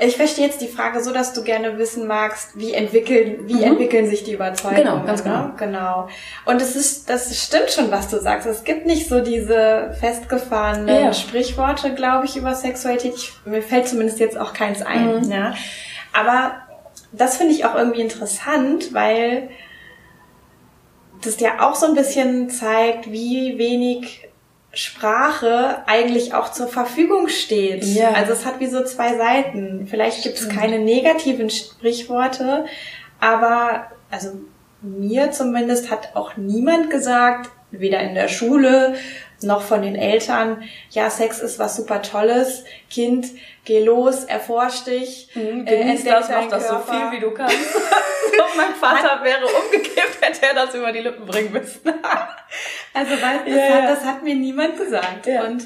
ich 0.00 0.16
verstehe 0.16 0.46
jetzt 0.46 0.60
die 0.60 0.68
Frage 0.68 1.02
so, 1.02 1.12
dass 1.12 1.32
du 1.32 1.42
gerne 1.42 1.76
wissen 1.76 2.06
magst, 2.06 2.56
wie 2.56 2.72
entwickeln, 2.72 3.48
wie 3.48 3.54
mhm. 3.54 3.62
entwickeln 3.64 4.08
sich 4.08 4.22
die 4.22 4.32
Überzeugungen. 4.32 4.84
Genau, 4.84 5.04
ganz 5.04 5.24
genau. 5.24 5.50
Genau. 5.56 6.08
Und 6.44 6.62
es 6.62 6.76
ist, 6.76 7.10
das 7.10 7.36
stimmt 7.42 7.70
schon, 7.70 7.90
was 7.90 8.08
du 8.08 8.20
sagst. 8.20 8.46
Es 8.46 8.62
gibt 8.62 8.86
nicht 8.86 9.08
so 9.08 9.20
diese 9.20 9.96
festgefahrenen 9.98 11.04
ja. 11.06 11.12
Sprichworte, 11.12 11.94
glaube 11.94 12.26
ich, 12.26 12.36
über 12.36 12.54
Sexualität. 12.54 13.14
Ich, 13.16 13.32
mir 13.44 13.60
fällt 13.60 13.88
zumindest 13.88 14.20
jetzt 14.20 14.38
auch 14.38 14.52
keins 14.52 14.82
ein. 14.82 15.22
Mhm. 15.22 15.32
Ja. 15.32 15.54
Aber 16.12 16.54
das 17.10 17.36
finde 17.36 17.54
ich 17.54 17.64
auch 17.64 17.74
irgendwie 17.74 18.02
interessant, 18.02 18.94
weil 18.94 19.50
das 21.22 21.40
ja 21.40 21.68
auch 21.68 21.74
so 21.74 21.86
ein 21.86 21.94
bisschen 21.94 22.50
zeigt, 22.50 23.10
wie 23.10 23.58
wenig 23.58 24.27
Sprache 24.72 25.82
eigentlich 25.86 26.34
auch 26.34 26.52
zur 26.52 26.68
Verfügung 26.68 27.28
steht. 27.28 27.84
Ja. 27.84 28.12
Also 28.12 28.32
es 28.32 28.44
hat 28.44 28.60
wie 28.60 28.66
so 28.66 28.84
zwei 28.84 29.16
Seiten. 29.16 29.86
Vielleicht 29.88 30.22
gibt 30.22 30.38
es 30.38 30.48
keine 30.48 30.78
negativen 30.78 31.50
Sprichworte, 31.50 32.66
aber 33.18 33.86
also 34.10 34.32
mir 34.82 35.32
zumindest 35.32 35.90
hat 35.90 36.14
auch 36.14 36.36
niemand 36.36 36.90
gesagt, 36.90 37.50
weder 37.70 38.00
in 38.00 38.14
der 38.14 38.28
Schule 38.28 38.94
noch 39.42 39.62
von 39.62 39.82
den 39.82 39.94
Eltern, 39.94 40.62
ja, 40.90 41.10
Sex 41.10 41.38
ist 41.40 41.58
was 41.58 41.76
super 41.76 42.02
Tolles, 42.02 42.64
Kind, 42.90 43.26
geh 43.64 43.84
los, 43.84 44.24
erforsch 44.24 44.84
dich, 44.84 45.30
mhm, 45.34 45.66
äh, 45.66 45.78
genieß 45.78 46.04
äh, 46.04 46.10
das, 46.10 46.28
mach 46.28 46.48
das 46.48 46.68
so 46.68 46.78
viel 46.78 47.12
wie 47.12 47.20
du 47.20 47.30
kannst. 47.30 47.72
so, 47.72 48.42
mein 48.56 48.74
Vater 48.74 49.22
wäre 49.22 49.44
umgekippt, 49.46 50.20
hätte 50.20 50.46
er 50.46 50.54
das 50.54 50.74
über 50.74 50.92
die 50.92 51.00
Lippen 51.00 51.26
bringen 51.26 51.52
müssen. 51.52 51.80
also 52.94 53.12
weißt, 53.12 53.46
das, 53.46 53.54
yeah. 53.54 53.82
hat, 53.82 53.90
das 53.90 54.04
hat 54.04 54.22
mir 54.22 54.34
niemand 54.34 54.76
gesagt. 54.76 55.26
Ja. 55.26 55.44
Und 55.44 55.64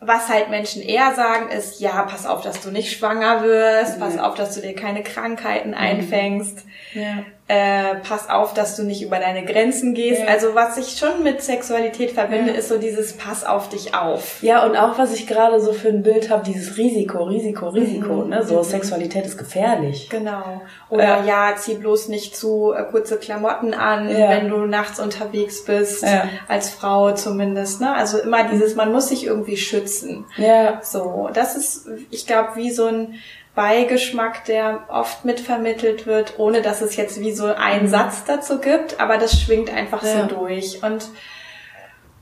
was 0.00 0.28
halt 0.28 0.48
Menschen 0.48 0.82
eher 0.82 1.14
sagen, 1.14 1.50
ist, 1.50 1.80
ja, 1.80 2.02
pass 2.02 2.24
auf, 2.24 2.42
dass 2.42 2.60
du 2.60 2.70
nicht 2.70 2.96
schwanger 2.96 3.42
wirst, 3.42 3.98
pass 3.98 4.16
auf, 4.18 4.34
dass 4.34 4.54
du 4.54 4.60
dir 4.60 4.74
keine 4.74 5.02
Krankheiten 5.02 5.70
mhm. 5.70 5.76
einfängst. 5.76 6.64
Ja 6.94 7.24
äh, 7.50 7.94
pass 8.06 8.28
auf, 8.28 8.52
dass 8.52 8.76
du 8.76 8.82
nicht 8.82 9.02
über 9.02 9.18
deine 9.18 9.42
Grenzen 9.42 9.94
gehst. 9.94 10.20
Ja. 10.20 10.26
Also 10.28 10.54
was 10.54 10.76
ich 10.76 10.98
schon 10.98 11.22
mit 11.22 11.40
Sexualität 11.40 12.10
verbinde, 12.10 12.52
ja. 12.52 12.58
ist 12.58 12.68
so 12.68 12.76
dieses 12.76 13.14
Pass 13.14 13.42
auf 13.42 13.70
dich 13.70 13.94
auf. 13.94 14.42
Ja, 14.42 14.66
und 14.66 14.76
auch 14.76 14.98
was 14.98 15.14
ich 15.14 15.26
gerade 15.26 15.58
so 15.58 15.72
für 15.72 15.88
ein 15.88 16.02
Bild 16.02 16.28
habe, 16.28 16.44
dieses 16.44 16.76
Risiko, 16.76 17.24
Risiko, 17.24 17.70
Risiko. 17.70 18.16
Mhm. 18.16 18.28
Ne? 18.28 18.42
So 18.42 18.58
mhm. 18.58 18.64
Sexualität 18.64 19.24
ist 19.24 19.38
gefährlich. 19.38 20.10
Genau. 20.10 20.60
Oder 20.90 21.22
äh, 21.22 21.26
ja, 21.26 21.54
zieh 21.56 21.76
bloß 21.76 22.08
nicht 22.08 22.36
zu 22.36 22.74
äh, 22.76 22.84
kurze 22.84 23.16
Klamotten 23.16 23.72
an, 23.72 24.10
ja. 24.10 24.28
wenn 24.28 24.50
du 24.50 24.66
nachts 24.66 25.00
unterwegs 25.00 25.64
bist, 25.64 26.04
als 26.48 26.68
Frau 26.68 27.12
zumindest. 27.12 27.80
Ne? 27.80 27.94
Also 27.94 28.18
immer 28.18 28.44
dieses, 28.44 28.74
man 28.74 28.92
muss 28.92 29.08
sich 29.08 29.24
irgendwie 29.24 29.56
schützen. 29.56 30.26
Ja. 30.36 30.80
So, 30.82 31.30
das 31.32 31.56
ist, 31.56 31.88
ich 32.10 32.26
glaube, 32.26 32.50
wie 32.56 32.70
so 32.70 32.84
ein 32.84 33.14
Beigeschmack, 33.58 34.44
der 34.44 34.84
oft 34.86 35.24
mitvermittelt 35.24 36.06
wird, 36.06 36.38
ohne 36.38 36.62
dass 36.62 36.80
es 36.80 36.94
jetzt 36.94 37.18
wie 37.18 37.32
so 37.32 37.46
einen 37.46 37.86
mhm. 37.86 37.90
Satz 37.90 38.22
dazu 38.24 38.60
gibt, 38.60 39.00
aber 39.00 39.18
das 39.18 39.40
schwingt 39.40 39.68
einfach 39.68 40.00
ja. 40.04 40.20
so 40.20 40.26
durch. 40.26 40.84
Und, 40.84 41.08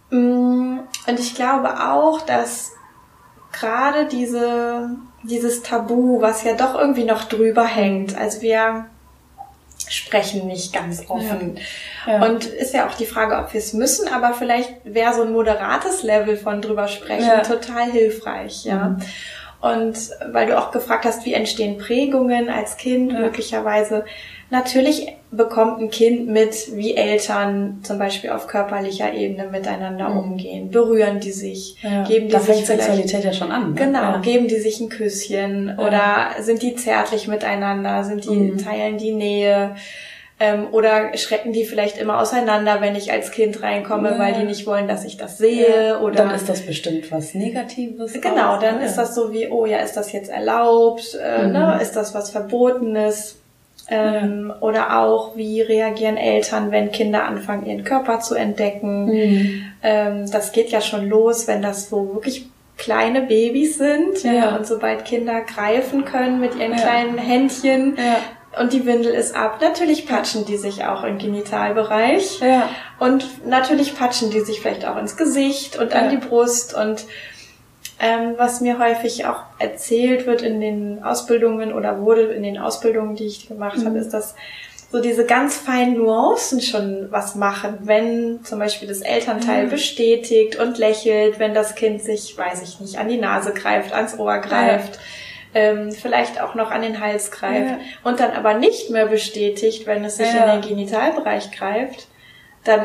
mm, 0.09 0.79
und 1.07 1.21
ich 1.21 1.35
glaube 1.35 1.75
auch, 1.91 2.23
dass 2.23 2.73
gerade 3.53 4.07
diese, 4.07 4.97
dieses 5.25 5.63
Tabu, 5.63 6.23
was 6.23 6.43
ja 6.43 6.55
doch 6.55 6.75
irgendwie 6.75 7.05
noch 7.05 7.25
drüber 7.25 7.67
hängt, 7.67 8.17
also 8.17 8.41
wir 8.41 8.87
sprechen 9.89 10.47
nicht 10.47 10.73
ganz 10.73 11.05
offen. 11.07 11.59
Ja. 12.07 12.15
Ja. 12.15 12.25
Und 12.25 12.47
ist 12.47 12.73
ja 12.73 12.89
auch 12.89 12.95
die 12.95 13.05
Frage, 13.05 13.37
ob 13.37 13.53
wir 13.53 13.59
es 13.59 13.75
müssen, 13.75 14.09
aber 14.09 14.33
vielleicht 14.33 14.73
wäre 14.85 15.13
so 15.13 15.21
ein 15.21 15.33
moderates 15.33 16.03
Level 16.03 16.39
von 16.39 16.63
drüber 16.63 16.89
sprechen 16.89 17.43
total 17.47 17.91
hilfreich, 17.91 18.65
ja. 18.65 18.89
Mhm. 18.89 19.03
Und 19.73 19.97
weil 20.33 20.47
du 20.47 20.59
auch 20.59 20.71
gefragt 20.71 21.05
hast, 21.05 21.25
wie 21.25 21.35
entstehen 21.35 21.79
Prägungen 21.79 22.49
als 22.49 22.77
Kind 22.77 23.13
ja. 23.13 23.21
möglicherweise. 23.21 24.05
Natürlich 24.49 25.09
bekommt 25.33 25.81
ein 25.81 25.91
Kind 25.91 26.29
mit, 26.29 26.77
wie 26.77 26.95
Eltern 26.95 27.81
zum 27.83 27.99
Beispiel 27.99 28.31
auf 28.31 28.47
körperlicher 28.47 29.13
Ebene 29.13 29.49
miteinander 29.49 30.09
mhm. 30.09 30.19
umgehen. 30.19 30.71
Berühren 30.71 31.19
die 31.19 31.33
sich? 31.33 31.77
Ja. 31.83 32.05
Geben 32.05 32.29
die 32.29 32.33
da 32.33 32.41
sich 32.41 32.65
Sexualität 32.65 33.25
ja 33.25 33.33
schon 33.33 33.51
an. 33.51 33.71
Ne? 33.71 33.75
Genau. 33.75 34.03
Ja. 34.03 34.19
Geben 34.19 34.47
die 34.47 34.61
sich 34.61 34.81
ein 34.81 34.89
Küsschen? 34.89 35.77
Oder 35.79 36.31
sind 36.41 36.63
die 36.63 36.77
zärtlich 36.77 37.27
miteinander? 37.27 38.05
Sind 38.05 38.25
die, 38.25 38.31
mhm. 38.31 38.59
teilen 38.59 38.99
die 38.99 39.13
Nähe? 39.13 39.75
Ähm, 40.39 40.69
oder 40.73 41.17
schrecken 41.17 41.53
die 41.55 41.65
vielleicht 41.65 41.97
immer 41.97 42.21
auseinander, 42.21 42.83
wenn 42.83 42.95
ich 42.95 43.11
als 43.11 43.31
Kind 43.31 43.63
reinkomme, 43.63 44.11
ja. 44.11 44.19
weil 44.19 44.35
die 44.35 44.45
nicht 44.45 44.67
wollen, 44.67 44.87
dass 44.87 45.05
ich 45.05 45.17
das 45.17 45.39
sehe. 45.39 45.89
Ja. 45.89 46.01
Oder 46.01 46.17
dann 46.17 46.35
ist 46.35 46.49
das 46.49 46.61
bestimmt 46.61 47.11
was 47.11 47.33
Negatives. 47.33 48.13
Genau, 48.13 48.57
auch. 48.57 48.61
dann 48.61 48.81
ja. 48.81 48.87
ist 48.87 48.97
das 48.97 49.15
so 49.15 49.33
wie, 49.33 49.49
oh 49.49 49.65
ja, 49.65 49.79
ist 49.79 49.97
das 49.97 50.13
jetzt 50.13 50.29
erlaubt? 50.29 51.19
Äh, 51.23 51.47
mhm. 51.47 51.53
ne? 51.53 51.79
Ist 51.81 51.97
das 51.97 52.15
was 52.15 52.31
Verbotenes? 52.31 53.37
Ähm, 53.89 54.53
Oder 54.61 54.99
auch, 54.99 55.37
wie 55.37 55.61
reagieren 55.61 56.17
Eltern, 56.17 56.73
wenn 56.73 56.91
Kinder 56.91 57.25
anfangen, 57.25 57.67
ihren 57.67 57.85
Körper 57.85 58.21
zu 58.21 58.35
entdecken? 58.35 59.07
Mhm. 59.07 59.63
Ähm, 59.83 60.31
das 60.31 60.53
geht 60.53 60.71
ja 60.71 60.81
schon 60.81 61.09
los, 61.09 61.47
wenn 61.47 61.63
das 61.63 61.89
so 61.89 62.15
wirklich 62.15 62.49
kleine 62.77 63.23
Babys 63.23 63.79
sind. 63.79 64.23
Ja. 64.25 64.57
Und 64.57 64.67
sobald 64.67 65.05
Kinder 65.05 65.43
greifen 65.43 66.05
können 66.05 66.41
mit 66.41 66.57
ihren 66.57 66.75
kleinen 66.75 67.17
Händchen, 67.17 67.97
und 68.59 68.73
die 68.73 68.87
Windel 68.87 69.13
ist 69.13 69.35
ab. 69.35 69.59
Natürlich 69.61 70.07
patschen 70.07 70.47
die 70.47 70.57
sich 70.57 70.85
auch 70.85 71.05
im 71.05 71.19
Genitalbereich. 71.19 72.41
Ja. 72.41 72.69
Und 72.99 73.47
natürlich 73.47 73.97
patschen 73.97 74.31
die 74.31 74.41
sich 74.41 74.61
vielleicht 74.61 74.87
auch 74.87 74.97
ins 74.97 75.17
Gesicht 75.17 75.79
und 75.79 75.93
ja. 75.93 75.99
an 75.99 76.11
die 76.11 76.17
Brust. 76.17 76.75
Und 76.75 77.05
ähm, 78.01 78.35
was 78.37 78.61
mir 78.61 78.79
häufig 78.79 79.27
auch 79.27 79.43
erzählt 79.59 80.27
wird 80.27 80.43
in 80.43 80.61
den 80.61 81.03
Ausbildungen 81.03 81.73
oder 81.73 82.01
wurde 82.01 82.23
in 82.23 82.43
den 82.43 82.57
Ausbildungen, 82.59 83.15
die 83.15 83.27
ich 83.27 83.47
gemacht 83.47 83.79
mhm. 83.79 83.87
habe, 83.87 83.99
ist, 83.99 84.11
dass 84.11 84.35
so 84.91 85.03
diese 85.03 85.27
ganz 85.27 85.57
feinen 85.57 85.99
Nuancen 85.99 86.61
schon 86.63 87.09
was 87.11 87.35
machen, 87.35 87.79
wenn 87.83 88.43
zum 88.45 88.59
Beispiel 88.59 88.89
das 88.89 89.01
Elternteil 89.01 89.67
mhm. 89.67 89.71
bestätigt 89.71 90.57
und 90.57 90.79
lächelt, 90.79 91.39
wenn 91.39 91.53
das 91.53 91.75
Kind 91.75 92.03
sich, 92.03 92.39
weiß 92.39 92.63
ich 92.63 92.81
nicht, 92.81 92.99
an 92.99 93.09
die 93.09 93.19
Nase 93.19 93.53
greift, 93.53 93.93
ans 93.93 94.19
Ohr 94.19 94.39
greift. 94.39 94.95
Ja 94.95 95.01
ähm, 95.57 95.91
vielleicht 95.91 96.39
auch 96.39 96.55
noch 96.55 96.71
an 96.71 96.83
den 96.83 97.01
Hals 97.01 97.31
greift 97.31 97.71
ja. 97.71 97.79
und 98.05 98.21
dann 98.21 98.33
aber 98.33 98.55
nicht 98.55 98.91
mehr 98.91 99.07
bestätigt, 99.07 99.87
wenn 99.87 100.05
es 100.05 100.19
sich 100.19 100.27
ja. 100.27 100.53
in 100.53 100.61
den 100.61 100.69
Genitalbereich 100.69 101.51
greift, 101.51 102.09
dann, 102.65 102.85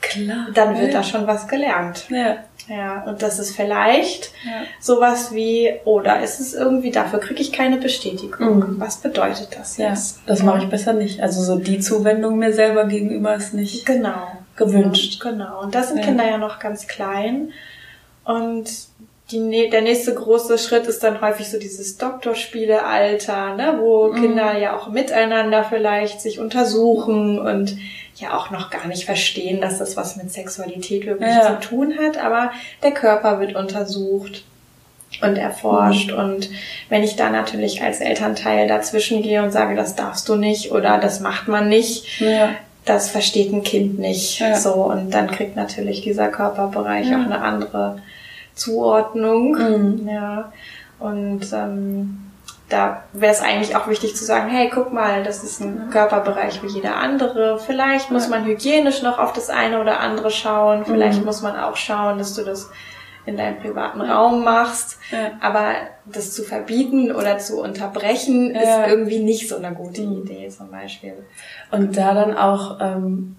Klar. 0.00 0.46
dann 0.54 0.78
wird 0.78 0.92
ja. 0.92 1.00
da 1.00 1.02
schon 1.02 1.26
was 1.26 1.48
gelernt. 1.48 2.06
Ja. 2.10 2.38
Ja, 2.68 3.02
und 3.08 3.22
das 3.22 3.40
ist 3.40 3.56
vielleicht 3.56 4.30
ja. 4.44 4.62
sowas 4.78 5.34
wie, 5.34 5.72
oder 5.84 6.18
oh, 6.20 6.24
ist 6.24 6.38
es 6.38 6.54
irgendwie, 6.54 6.92
dafür 6.92 7.18
kriege 7.18 7.42
ich 7.42 7.52
keine 7.52 7.78
Bestätigung. 7.78 8.58
Mhm. 8.58 8.76
Was 8.78 8.98
bedeutet 8.98 9.48
das 9.58 9.78
jetzt? 9.78 10.18
Ja, 10.18 10.22
das 10.26 10.44
mache 10.44 10.58
ich 10.58 10.68
besser 10.70 10.92
nicht. 10.92 11.20
Also 11.20 11.42
so 11.42 11.58
die 11.58 11.80
Zuwendung 11.80 12.38
mir 12.38 12.52
selber 12.52 12.84
gegenüber 12.84 13.34
ist 13.34 13.52
nicht 13.52 13.84
genau. 13.84 14.30
gewünscht. 14.54 15.20
Genau. 15.20 15.60
Und 15.60 15.74
da 15.74 15.82
sind 15.82 15.98
ja. 15.98 16.04
Kinder 16.04 16.24
ja 16.24 16.38
noch 16.38 16.60
ganz 16.60 16.86
klein. 16.86 17.52
Und 18.24 18.70
die, 19.32 19.70
der 19.70 19.82
nächste 19.82 20.14
große 20.14 20.58
Schritt 20.58 20.86
ist 20.86 21.02
dann 21.02 21.20
häufig 21.20 21.50
so 21.50 21.58
dieses 21.58 21.96
Doktorspielealter, 21.96 23.54
ne, 23.56 23.78
wo 23.80 24.08
mhm. 24.08 24.20
Kinder 24.20 24.56
ja 24.58 24.76
auch 24.76 24.88
miteinander 24.88 25.64
vielleicht 25.64 26.20
sich 26.20 26.38
untersuchen 26.38 27.38
und 27.38 27.76
ja 28.16 28.36
auch 28.36 28.50
noch 28.50 28.70
gar 28.70 28.86
nicht 28.86 29.04
verstehen, 29.04 29.60
dass 29.60 29.78
das 29.78 29.96
was 29.96 30.16
mit 30.16 30.30
Sexualität 30.30 31.06
wirklich 31.06 31.28
ja. 31.28 31.58
zu 31.60 31.68
tun 31.68 31.94
hat, 31.98 32.18
aber 32.18 32.52
der 32.82 32.92
Körper 32.92 33.40
wird 33.40 33.56
untersucht 33.56 34.44
und 35.20 35.36
erforscht 35.36 36.12
mhm. 36.12 36.18
und 36.18 36.50
wenn 36.88 37.02
ich 37.02 37.16
da 37.16 37.30
natürlich 37.30 37.82
als 37.82 38.00
Elternteil 38.00 38.68
dazwischen 38.68 39.22
gehe 39.22 39.42
und 39.42 39.50
sage, 39.50 39.74
das 39.74 39.94
darfst 39.94 40.28
du 40.28 40.36
nicht 40.36 40.72
oder 40.72 40.98
das 40.98 41.20
macht 41.20 41.48
man 41.48 41.68
nicht, 41.68 42.20
ja. 42.20 42.50
das 42.84 43.10
versteht 43.10 43.52
ein 43.52 43.62
Kind 43.62 43.98
nicht 43.98 44.40
ja. 44.40 44.56
so 44.56 44.72
und 44.74 45.10
dann 45.10 45.30
kriegt 45.30 45.56
natürlich 45.56 46.02
dieser 46.02 46.28
Körperbereich 46.28 47.08
auch 47.08 47.26
eine 47.26 47.40
andere 47.40 47.98
Zuordnung. 48.54 49.52
Mhm. 49.52 50.08
Ja. 50.08 50.52
Und 50.98 51.52
ähm, 51.52 52.30
da 52.68 53.02
wäre 53.12 53.32
es 53.32 53.42
eigentlich 53.42 53.76
auch 53.76 53.88
wichtig 53.88 54.16
zu 54.16 54.24
sagen, 54.24 54.48
hey, 54.48 54.70
guck 54.72 54.92
mal, 54.92 55.24
das 55.24 55.44
ist 55.44 55.60
ein 55.60 55.90
Körperbereich 55.90 56.62
wie 56.62 56.68
jeder 56.68 56.96
andere. 56.96 57.58
Vielleicht 57.58 58.10
muss 58.10 58.28
man 58.28 58.44
hygienisch 58.46 59.02
noch 59.02 59.18
auf 59.18 59.32
das 59.32 59.50
eine 59.50 59.80
oder 59.80 60.00
andere 60.00 60.30
schauen. 60.30 60.84
Vielleicht 60.86 61.20
mhm. 61.20 61.26
muss 61.26 61.42
man 61.42 61.56
auch 61.56 61.76
schauen, 61.76 62.18
dass 62.18 62.34
du 62.34 62.42
das 62.42 62.70
in 63.26 63.36
deinem 63.36 63.58
privaten 63.58 64.00
Raum 64.00 64.42
machst. 64.42 64.98
Ja. 65.10 65.32
Aber 65.40 65.74
das 66.06 66.32
zu 66.32 66.42
verbieten 66.42 67.12
oder 67.12 67.38
zu 67.38 67.60
unterbrechen 67.60 68.54
ja. 68.54 68.60
ist 68.60 68.90
irgendwie 68.90 69.20
nicht 69.20 69.48
so 69.48 69.56
eine 69.56 69.72
gute 69.72 70.02
mhm. 70.02 70.22
Idee 70.22 70.48
zum 70.48 70.70
Beispiel. 70.70 71.14
Und 71.70 71.96
da 71.96 72.14
dann 72.14 72.36
auch 72.36 72.78
ähm, 72.80 73.36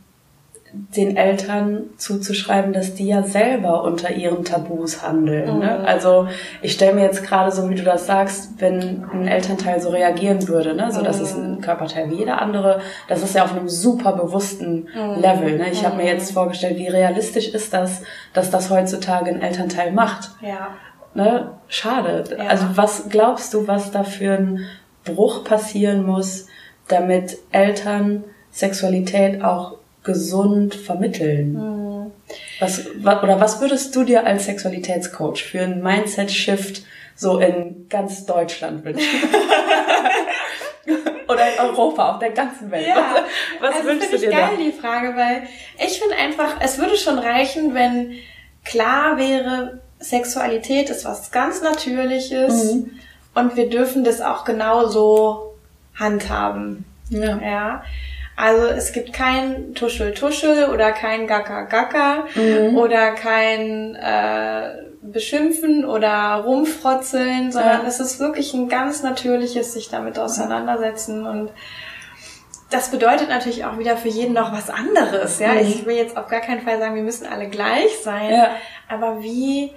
den 0.73 1.17
Eltern 1.17 1.83
zuzuschreiben, 1.97 2.73
dass 2.73 2.95
die 2.95 3.07
ja 3.07 3.21
selber 3.21 3.83
unter 3.83 4.11
ihren 4.11 4.43
Tabus 4.43 5.03
handeln. 5.03 5.59
Ne? 5.59 5.77
Mhm. 5.79 5.85
Also 5.85 6.27
ich 6.63 6.73
stelle 6.73 6.95
mir 6.95 7.03
jetzt 7.03 7.23
gerade 7.23 7.51
so, 7.51 7.69
wie 7.69 7.75
du 7.75 7.83
das 7.83 8.07
sagst, 8.07 8.59
wenn 8.59 9.05
ein 9.11 9.27
Elternteil 9.27 9.79
so 9.79 9.89
reagieren 9.89 10.47
würde, 10.47 10.73
ne? 10.73 10.91
so 10.91 11.03
dass 11.03 11.17
mhm. 11.17 11.23
es 11.23 11.35
ein 11.35 11.61
Körperteil 11.61 12.09
wie 12.09 12.15
jeder 12.15 12.41
andere, 12.41 12.81
das 13.07 13.21
ist 13.21 13.35
ja 13.35 13.43
auf 13.43 13.55
einem 13.55 13.69
super 13.69 14.13
bewussten 14.13 14.87
mhm. 14.95 15.21
Level. 15.21 15.57
Ne? 15.59 15.69
Ich 15.71 15.85
habe 15.85 15.97
mir 15.97 16.07
jetzt 16.07 16.31
vorgestellt, 16.31 16.77
wie 16.77 16.87
realistisch 16.87 17.49
ist 17.49 17.71
das, 17.71 18.01
dass 18.33 18.49
das 18.49 18.71
heutzutage 18.71 19.29
ein 19.29 19.41
Elternteil 19.41 19.91
macht. 19.91 20.31
Ja. 20.41 20.69
Ne? 21.13 21.51
Schade. 21.67 22.23
Ja. 22.35 22.47
Also 22.47 22.65
was 22.73 23.09
glaubst 23.09 23.53
du, 23.53 23.67
was 23.67 23.91
da 23.91 24.03
für 24.03 24.33
ein 24.33 24.65
Bruch 25.05 25.43
passieren 25.43 26.03
muss, 26.03 26.47
damit 26.87 27.37
Eltern 27.51 28.23
Sexualität 28.51 29.43
auch 29.43 29.77
gesund 30.03 30.75
vermitteln? 30.75 31.53
Mhm. 31.53 32.11
Was, 32.59 32.85
oder 33.05 33.39
was 33.39 33.61
würdest 33.61 33.95
du 33.95 34.03
dir 34.03 34.25
als 34.25 34.45
Sexualitätscoach 34.45 35.43
für 35.43 35.61
einen 35.61 35.81
Mindset-Shift 35.81 36.83
so 37.15 37.39
in 37.39 37.87
ganz 37.89 38.25
Deutschland 38.25 38.85
wünschen? 38.85 39.03
oder 41.27 41.53
in 41.53 41.59
Europa, 41.59 42.13
auf 42.13 42.19
der 42.19 42.31
ganzen 42.31 42.71
Welt. 42.71 42.87
Ja, 42.87 43.25
was, 43.59 43.69
was 43.69 43.75
also 43.75 43.89
wünschst 43.89 44.13
du 44.13 44.17
dir 44.17 44.29
ich 44.29 44.31
geil, 44.31 44.49
da? 44.57 44.63
die 44.63 44.71
Frage, 44.71 45.15
weil 45.15 45.43
ich 45.77 45.99
finde 45.99 46.15
einfach, 46.15 46.55
es 46.59 46.77
würde 46.77 46.97
schon 46.97 47.19
reichen, 47.19 47.73
wenn 47.73 48.13
klar 48.63 49.17
wäre, 49.17 49.79
Sexualität 49.99 50.89
ist 50.89 51.05
was 51.05 51.31
ganz 51.31 51.61
Natürliches 51.61 52.73
mhm. 52.73 52.99
und 53.35 53.55
wir 53.55 53.69
dürfen 53.69 54.03
das 54.03 54.21
auch 54.21 54.43
genauso 54.43 55.55
handhaben. 55.95 56.85
Ja. 57.09 57.39
ja. 57.39 57.83
Also 58.35 58.65
es 58.67 58.93
gibt 58.93 59.13
kein 59.13 59.75
Tuschel-Tuschel 59.75 60.69
oder 60.69 60.91
kein 60.91 61.27
Gacker-Gacker 61.27 62.25
mhm. 62.35 62.75
oder 62.77 63.11
kein 63.11 63.95
äh, 63.95 64.71
Beschimpfen 65.01 65.85
oder 65.85 66.43
Rumfrotzeln, 66.45 67.51
sondern 67.51 67.81
ja. 67.83 67.87
es 67.87 67.99
ist 67.99 68.19
wirklich 68.19 68.53
ein 68.53 68.69
ganz 68.69 69.03
natürliches 69.03 69.73
sich 69.73 69.89
damit 69.89 70.17
auseinandersetzen 70.17 71.27
und 71.27 71.51
das 72.71 72.89
bedeutet 72.89 73.29
natürlich 73.29 73.65
auch 73.65 73.77
wieder 73.77 73.97
für 73.97 74.07
jeden 74.07 74.33
noch 74.33 74.51
was 74.51 74.71
anderes. 74.71 75.37
Ja, 75.39 75.53
mhm. 75.53 75.59
ich 75.59 75.85
will 75.85 75.95
jetzt 75.95 76.17
auf 76.17 76.27
gar 76.27 76.41
keinen 76.41 76.61
Fall 76.61 76.79
sagen, 76.79 76.95
wir 76.95 77.03
müssen 77.03 77.27
alle 77.27 77.47
gleich 77.47 77.99
sein, 78.03 78.31
ja. 78.31 78.49
aber 78.89 79.21
wie 79.21 79.71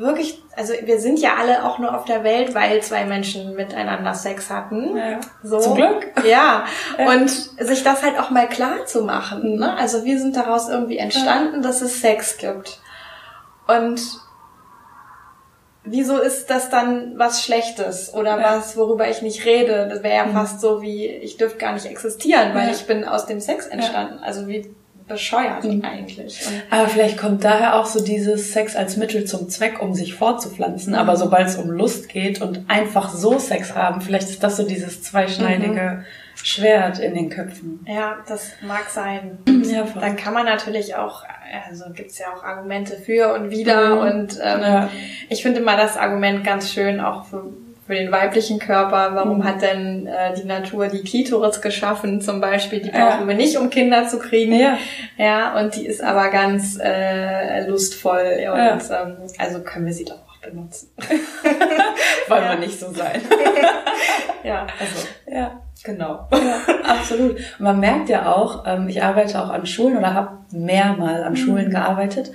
wirklich, 0.00 0.42
also 0.56 0.72
wir 0.82 0.98
sind 0.98 1.18
ja 1.20 1.34
alle 1.38 1.64
auch 1.64 1.78
nur 1.78 1.96
auf 1.96 2.06
der 2.06 2.24
Welt, 2.24 2.54
weil 2.54 2.82
zwei 2.82 3.04
Menschen 3.04 3.54
miteinander 3.54 4.14
Sex 4.14 4.50
hatten. 4.50 4.96
Ja. 4.96 5.20
So. 5.42 5.60
Zum 5.60 5.74
Glück. 5.76 6.10
Ja. 6.26 6.64
Und 6.98 7.28
sich 7.28 7.84
das 7.84 8.02
halt 8.02 8.18
auch 8.18 8.30
mal 8.30 8.48
klar 8.48 8.86
zu 8.86 9.02
machen. 9.02 9.56
Ne? 9.56 9.76
Also 9.76 10.04
wir 10.04 10.18
sind 10.18 10.36
daraus 10.36 10.68
irgendwie 10.68 10.98
entstanden, 10.98 11.56
ja. 11.56 11.60
dass 11.62 11.82
es 11.82 12.00
Sex 12.00 12.38
gibt. 12.38 12.80
Und 13.68 14.00
wieso 15.84 16.18
ist 16.18 16.48
das 16.50 16.70
dann 16.70 17.18
was 17.18 17.44
Schlechtes 17.44 18.12
oder 18.14 18.40
ja. 18.40 18.56
was, 18.56 18.76
worüber 18.76 19.08
ich 19.08 19.22
nicht 19.22 19.44
rede? 19.44 19.86
Das 19.88 20.02
wäre 20.02 20.16
ja 20.16 20.26
mhm. 20.26 20.32
fast 20.32 20.60
so 20.60 20.80
wie, 20.80 21.06
ich 21.06 21.36
dürfte 21.36 21.58
gar 21.58 21.74
nicht 21.74 21.86
existieren, 21.86 22.54
weil 22.54 22.70
ich 22.70 22.86
bin 22.86 23.04
aus 23.04 23.26
dem 23.26 23.40
Sex 23.40 23.66
entstanden. 23.66 24.18
Also 24.22 24.48
wie 24.48 24.74
bescheuert 25.10 25.64
mhm. 25.64 25.84
eigentlich. 25.84 26.46
Und 26.46 26.62
aber 26.70 26.88
vielleicht 26.88 27.18
kommt 27.18 27.44
daher 27.44 27.78
auch 27.78 27.86
so 27.86 28.02
dieses 28.02 28.52
Sex 28.52 28.76
als 28.76 28.96
Mittel 28.96 29.24
zum 29.24 29.48
Zweck, 29.50 29.82
um 29.82 29.92
sich 29.92 30.14
fortzupflanzen. 30.14 30.94
Aber 30.94 31.12
mhm. 31.12 31.18
sobald 31.18 31.48
es 31.48 31.56
um 31.56 31.70
Lust 31.70 32.08
geht 32.08 32.40
und 32.40 32.64
einfach 32.68 33.10
so 33.10 33.38
Sex 33.38 33.74
haben, 33.74 34.00
vielleicht 34.00 34.30
ist 34.30 34.42
das 34.42 34.56
so 34.56 34.66
dieses 34.66 35.02
zweischneidige 35.02 35.98
mhm. 35.98 36.04
Schwert 36.42 36.98
in 36.98 37.14
den 37.14 37.28
Köpfen. 37.28 37.84
Ja, 37.86 38.18
das 38.26 38.52
mag 38.62 38.88
sein. 38.88 39.38
Ja, 39.70 39.84
dann 39.84 40.16
kann 40.16 40.34
man 40.34 40.46
natürlich 40.46 40.96
auch, 40.96 41.22
also 41.68 41.84
gibt's 41.92 42.18
ja 42.18 42.26
auch 42.34 42.42
Argumente 42.42 42.96
für 42.96 43.32
und 43.34 43.50
wider. 43.50 43.96
Mhm. 43.96 44.00
Und 44.00 44.40
ähm, 44.42 44.60
ja. 44.62 44.90
ich 45.28 45.42
finde 45.42 45.60
immer 45.60 45.76
das 45.76 45.96
Argument 45.96 46.42
ganz 46.42 46.72
schön, 46.72 46.98
auch 46.98 47.26
für 47.26 47.52
für 47.90 47.96
den 47.96 48.12
weiblichen 48.12 48.60
Körper. 48.60 49.16
Warum 49.16 49.38
mhm. 49.38 49.44
hat 49.44 49.62
denn 49.62 50.06
äh, 50.06 50.32
die 50.34 50.46
Natur 50.46 50.86
die 50.86 51.02
Klitoris 51.02 51.60
geschaffen 51.60 52.20
zum 52.20 52.40
Beispiel? 52.40 52.80
Die 52.80 52.90
brauchen 52.90 53.22
ja. 53.22 53.26
wir 53.26 53.34
nicht, 53.34 53.56
um 53.56 53.68
Kinder 53.68 54.06
zu 54.06 54.20
kriegen. 54.20 54.54
Ja, 54.54 54.78
ja 55.16 55.58
und 55.58 55.74
die 55.74 55.86
ist 55.86 56.00
aber 56.00 56.30
ganz 56.30 56.78
äh, 56.80 57.66
lustvoll. 57.66 58.46
Und 58.52 58.58
ja. 58.58 58.78
ähm, 59.02 59.16
also 59.38 59.60
können 59.62 59.86
wir 59.86 59.92
sie 59.92 60.04
doch 60.04 60.14
auch 60.14 60.38
benutzen. 60.40 60.92
Wollen 62.28 62.44
ja. 62.44 62.50
wir 62.50 62.58
nicht 62.60 62.78
so 62.78 62.92
sein. 62.92 63.20
ja, 64.44 64.68
also. 64.78 65.08
Ja. 65.26 65.60
Genau. 65.82 66.28
Ja, 66.32 66.74
absolut. 66.84 67.36
Und 67.36 67.60
man 67.60 67.80
merkt 67.80 68.08
ja 68.08 68.32
auch, 68.32 68.64
ähm, 68.66 68.88
ich 68.88 69.02
arbeite 69.02 69.42
auch 69.42 69.50
an 69.50 69.66
Schulen 69.66 69.96
oder 69.96 70.14
habe 70.14 70.38
mehrmal 70.52 71.22
an 71.24 71.36
Schulen 71.36 71.68
mhm. 71.68 71.72
gearbeitet 71.72 72.30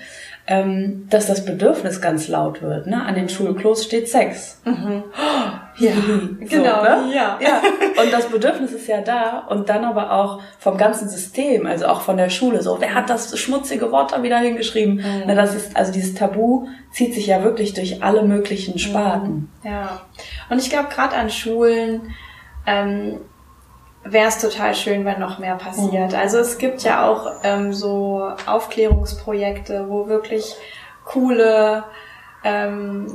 ähm, 0.48 1.08
dass 1.10 1.26
das 1.26 1.44
Bedürfnis 1.44 2.02
ganz 2.02 2.28
laut 2.28 2.62
wird. 2.62 2.86
Ne? 2.86 3.04
An 3.04 3.16
den 3.16 3.30
Schulklos 3.30 3.84
steht 3.84 4.08
Sex. 4.10 4.62
Mhm. 4.64 5.04
ja, 5.78 5.92
genau. 6.40 6.84
Ne? 6.84 7.16
Ja. 7.16 7.40
ja. 7.42 7.62
Und 8.00 8.14
das 8.14 8.28
Bedürfnis 8.28 8.72
ist 8.72 8.88
ja 8.88 9.02
da 9.02 9.40
und 9.50 9.70
dann 9.70 9.84
aber 9.84 10.12
auch 10.12 10.42
vom 10.60 10.78
ganzen 10.78 11.10
System, 11.10 11.66
also 11.66 11.88
auch 11.88 12.02
von 12.02 12.18
der 12.18 12.30
Schule. 12.30 12.62
So, 12.62 12.80
wer 12.80 12.94
hat 12.94 13.10
das 13.10 13.38
schmutzige 13.40 13.92
Wort 13.92 14.12
da 14.12 14.22
wieder 14.22 14.38
hingeschrieben? 14.38 14.98
Mhm. 14.98 15.24
Na, 15.26 15.34
das 15.34 15.56
ist 15.56 15.76
also 15.76 15.92
dieses 15.92 16.14
Tabu 16.14 16.68
zieht 16.92 17.16
sich 17.16 17.26
ja 17.28 17.44
wirklich 17.44 17.74
durch 17.74 18.04
alle 18.04 18.22
möglichen 18.22 18.78
Sparten. 18.78 19.50
Mhm. 19.64 19.70
Ja. 19.70 20.02
Und 20.50 20.62
ich 20.62 20.70
glaube 20.70 20.90
gerade 20.90 21.16
an 21.16 21.32
Schulen 21.32 22.14
ähm, 22.68 23.20
wäre 24.06 24.28
es 24.28 24.38
total 24.38 24.76
schön, 24.76 25.04
wenn 25.04 25.20
noch 25.20 25.40
mehr 25.40 25.56
passiert. 25.56 26.12
Mhm. 26.12 26.18
Also 26.18 26.38
es 26.38 26.58
gibt 26.58 26.84
ja 26.84 27.10
auch 27.10 27.32
ähm, 27.44 27.74
so 27.74 28.30
Aufklärungsprojekte, 28.46 29.90
wo 29.90 30.08
wirklich 30.08 30.56
coole 31.04 31.84
ähm, 32.44 33.08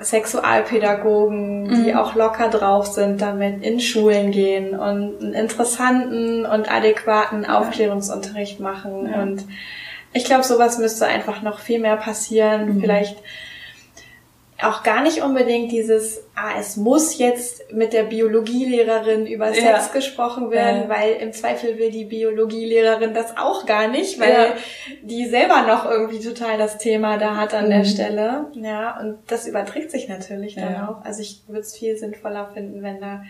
Sexualpädagogen, 0.00 1.68
die 1.68 1.92
mhm. 1.92 1.98
auch 1.98 2.14
locker 2.14 2.48
drauf 2.48 2.86
sind, 2.86 3.20
damit 3.20 3.62
in 3.64 3.80
Schulen 3.80 4.30
gehen 4.30 4.78
und 4.78 5.20
einen 5.20 5.34
interessanten 5.34 6.46
und 6.46 6.70
adäquaten 6.70 7.44
Aufklärungsunterricht 7.44 8.60
machen. 8.60 9.10
Ja. 9.10 9.22
Und 9.22 9.44
ich 10.12 10.24
glaube, 10.24 10.44
sowas 10.44 10.78
müsste 10.78 11.06
einfach 11.06 11.42
noch 11.42 11.58
viel 11.58 11.80
mehr 11.80 11.96
passieren. 11.96 12.76
Mhm. 12.76 12.80
Vielleicht 12.80 13.16
auch 14.62 14.82
gar 14.82 15.02
nicht 15.02 15.22
unbedingt 15.22 15.70
dieses, 15.70 16.24
ah, 16.34 16.52
es 16.58 16.76
muss 16.76 17.18
jetzt 17.18 17.72
mit 17.72 17.92
der 17.92 18.04
Biologielehrerin 18.04 19.26
über 19.26 19.52
Sex 19.52 19.62
ja. 19.62 19.88
gesprochen 19.92 20.50
werden, 20.50 20.82
ja. 20.82 20.88
weil 20.88 21.12
im 21.14 21.32
Zweifel 21.32 21.78
will 21.78 21.90
die 21.90 22.06
Biologielehrerin 22.06 23.12
das 23.12 23.36
auch 23.36 23.66
gar 23.66 23.88
nicht, 23.88 24.18
weil 24.18 24.32
ja. 24.32 24.54
die 25.02 25.26
selber 25.26 25.62
noch 25.62 25.84
irgendwie 25.84 26.20
total 26.20 26.56
das 26.56 26.78
Thema 26.78 27.18
da 27.18 27.36
hat 27.36 27.52
an 27.52 27.66
mhm. 27.66 27.70
der 27.70 27.84
Stelle. 27.84 28.46
Ja, 28.54 28.98
und 28.98 29.18
das 29.26 29.46
überträgt 29.46 29.90
sich 29.90 30.08
natürlich 30.08 30.54
dann 30.54 30.76
auch. 30.88 31.04
Also 31.04 31.20
ich 31.20 31.42
würde 31.48 31.60
es 31.60 31.76
viel 31.76 31.96
sinnvoller 31.98 32.50
finden, 32.54 32.82
wenn 32.82 33.00
da 33.00 33.24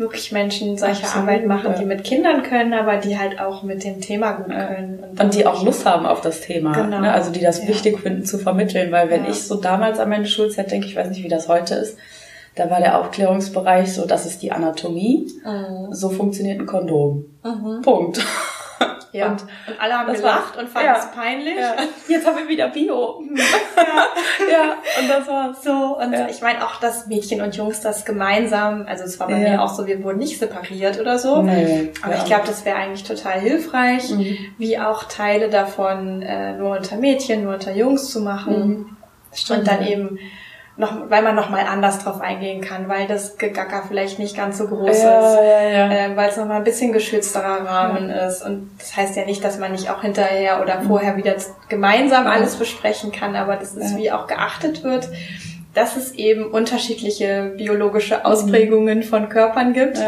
wirklich 0.00 0.32
Menschen 0.32 0.76
solche 0.76 1.04
Absolut, 1.04 1.28
Arbeit 1.28 1.46
machen, 1.46 1.74
die 1.78 1.84
mit 1.84 2.02
Kindern 2.02 2.42
können, 2.42 2.72
aber 2.72 2.96
die 2.96 3.16
halt 3.18 3.38
auch 3.38 3.62
mit 3.62 3.84
dem 3.84 4.00
Thema 4.00 4.32
gut 4.32 4.48
können. 4.48 5.04
Und, 5.10 5.20
und 5.20 5.34
die 5.34 5.46
auch 5.46 5.62
Lust 5.62 5.86
haben 5.86 6.06
auf 6.06 6.20
das 6.20 6.40
Thema. 6.40 6.72
Genau. 6.72 7.00
Ne? 7.00 7.12
Also 7.12 7.30
die 7.30 7.40
das 7.40 7.62
ja. 7.62 7.68
wichtig 7.68 8.00
finden 8.00 8.24
zu 8.24 8.38
vermitteln, 8.38 8.90
weil 8.90 9.10
wenn 9.10 9.24
ja. 9.24 9.30
ich 9.30 9.42
so 9.42 9.60
damals 9.60 10.00
an 10.00 10.08
meine 10.08 10.26
Schulzeit 10.26 10.72
denke, 10.72 10.86
ich 10.86 10.96
weiß 10.96 11.10
nicht, 11.10 11.22
wie 11.22 11.28
das 11.28 11.46
heute 11.46 11.74
ist, 11.76 11.96
da 12.56 12.68
war 12.68 12.80
der 12.80 12.98
Aufklärungsbereich 12.98 13.92
so, 13.92 14.06
das 14.06 14.26
ist 14.26 14.42
die 14.42 14.50
Anatomie, 14.50 15.28
mhm. 15.44 15.92
so 15.94 16.10
funktioniert 16.10 16.58
ein 16.58 16.66
Kondom. 16.66 17.26
Mhm. 17.44 17.82
Punkt. 17.82 18.20
Ja. 19.12 19.26
Und, 19.26 19.42
und 19.42 19.80
alle 19.80 19.98
haben 19.98 20.12
gelacht 20.12 20.56
war, 20.56 20.62
und 20.62 20.68
fanden 20.68 20.88
ja. 20.88 20.98
es 20.98 21.10
peinlich. 21.10 21.56
Ja. 21.56 21.74
Jetzt 22.08 22.26
haben 22.26 22.38
wir 22.38 22.48
wieder 22.48 22.68
Bio. 22.68 23.22
ja. 24.50 24.76
und 25.00 25.08
das 25.08 25.26
war's. 25.26 25.62
So, 25.64 25.98
und 25.98 26.14
ich 26.30 26.40
meine 26.42 26.64
auch, 26.64 26.76
dass 26.80 27.06
Mädchen 27.06 27.40
und 27.40 27.56
Jungs 27.56 27.80
das 27.80 28.04
gemeinsam, 28.04 28.86
also 28.86 29.04
es 29.04 29.18
war 29.18 29.28
bei 29.28 29.36
mir 29.36 29.62
auch 29.62 29.74
so, 29.74 29.86
wir 29.86 30.02
wurden 30.04 30.18
nicht 30.18 30.38
separiert 30.38 31.00
oder 31.00 31.18
so. 31.18 31.42
Nee, 31.42 31.92
aber 32.02 32.16
ich 32.16 32.24
glaube, 32.24 32.46
das 32.46 32.64
wäre 32.64 32.76
eigentlich 32.76 33.04
total 33.04 33.40
hilfreich, 33.40 34.10
mhm. 34.10 34.36
wie 34.58 34.78
auch 34.78 35.04
Teile 35.04 35.48
davon 35.48 36.22
äh, 36.22 36.56
nur 36.56 36.76
unter 36.76 36.96
Mädchen, 36.96 37.44
nur 37.44 37.54
unter 37.54 37.72
Jungs 37.72 38.10
zu 38.10 38.20
machen. 38.20 38.68
Mhm. 38.68 38.96
Und 39.48 39.66
dann 39.66 39.86
eben 39.86 40.18
noch, 40.80 41.10
weil 41.10 41.22
man 41.22 41.36
noch 41.36 41.50
mal 41.50 41.64
anders 41.66 42.02
drauf 42.02 42.20
eingehen 42.20 42.60
kann, 42.62 42.88
weil 42.88 43.06
das 43.06 43.36
Gegacker 43.36 43.84
vielleicht 43.86 44.18
nicht 44.18 44.36
ganz 44.36 44.58
so 44.58 44.66
groß 44.66 45.02
ja, 45.02 45.20
ist, 45.20 45.36
ja, 45.36 45.62
ja. 45.68 45.92
Äh, 45.92 46.16
weil 46.16 46.30
es 46.30 46.36
noch 46.36 46.46
mal 46.46 46.56
ein 46.56 46.64
bisschen 46.64 46.92
geschützterer 46.92 47.64
Rahmen 47.64 48.10
ist. 48.10 48.42
Und 48.42 48.70
das 48.78 48.96
heißt 48.96 49.14
ja 49.16 49.24
nicht, 49.24 49.44
dass 49.44 49.58
man 49.58 49.72
nicht 49.72 49.90
auch 49.90 50.00
hinterher 50.00 50.60
oder 50.62 50.80
mhm. 50.80 50.88
vorher 50.88 51.16
wieder 51.16 51.36
gemeinsam 51.68 52.26
alles 52.26 52.56
besprechen 52.56 53.12
kann, 53.12 53.36
aber 53.36 53.56
dass 53.56 53.76
es 53.76 53.96
wie 53.96 54.10
auch 54.10 54.26
geachtet 54.26 54.82
wird, 54.82 55.08
dass 55.74 55.96
es 55.96 56.12
eben 56.14 56.46
unterschiedliche 56.46 57.52
biologische 57.56 58.24
Ausprägungen 58.24 58.98
mhm. 58.98 59.04
von 59.04 59.28
Körpern 59.28 59.74
gibt 59.74 59.98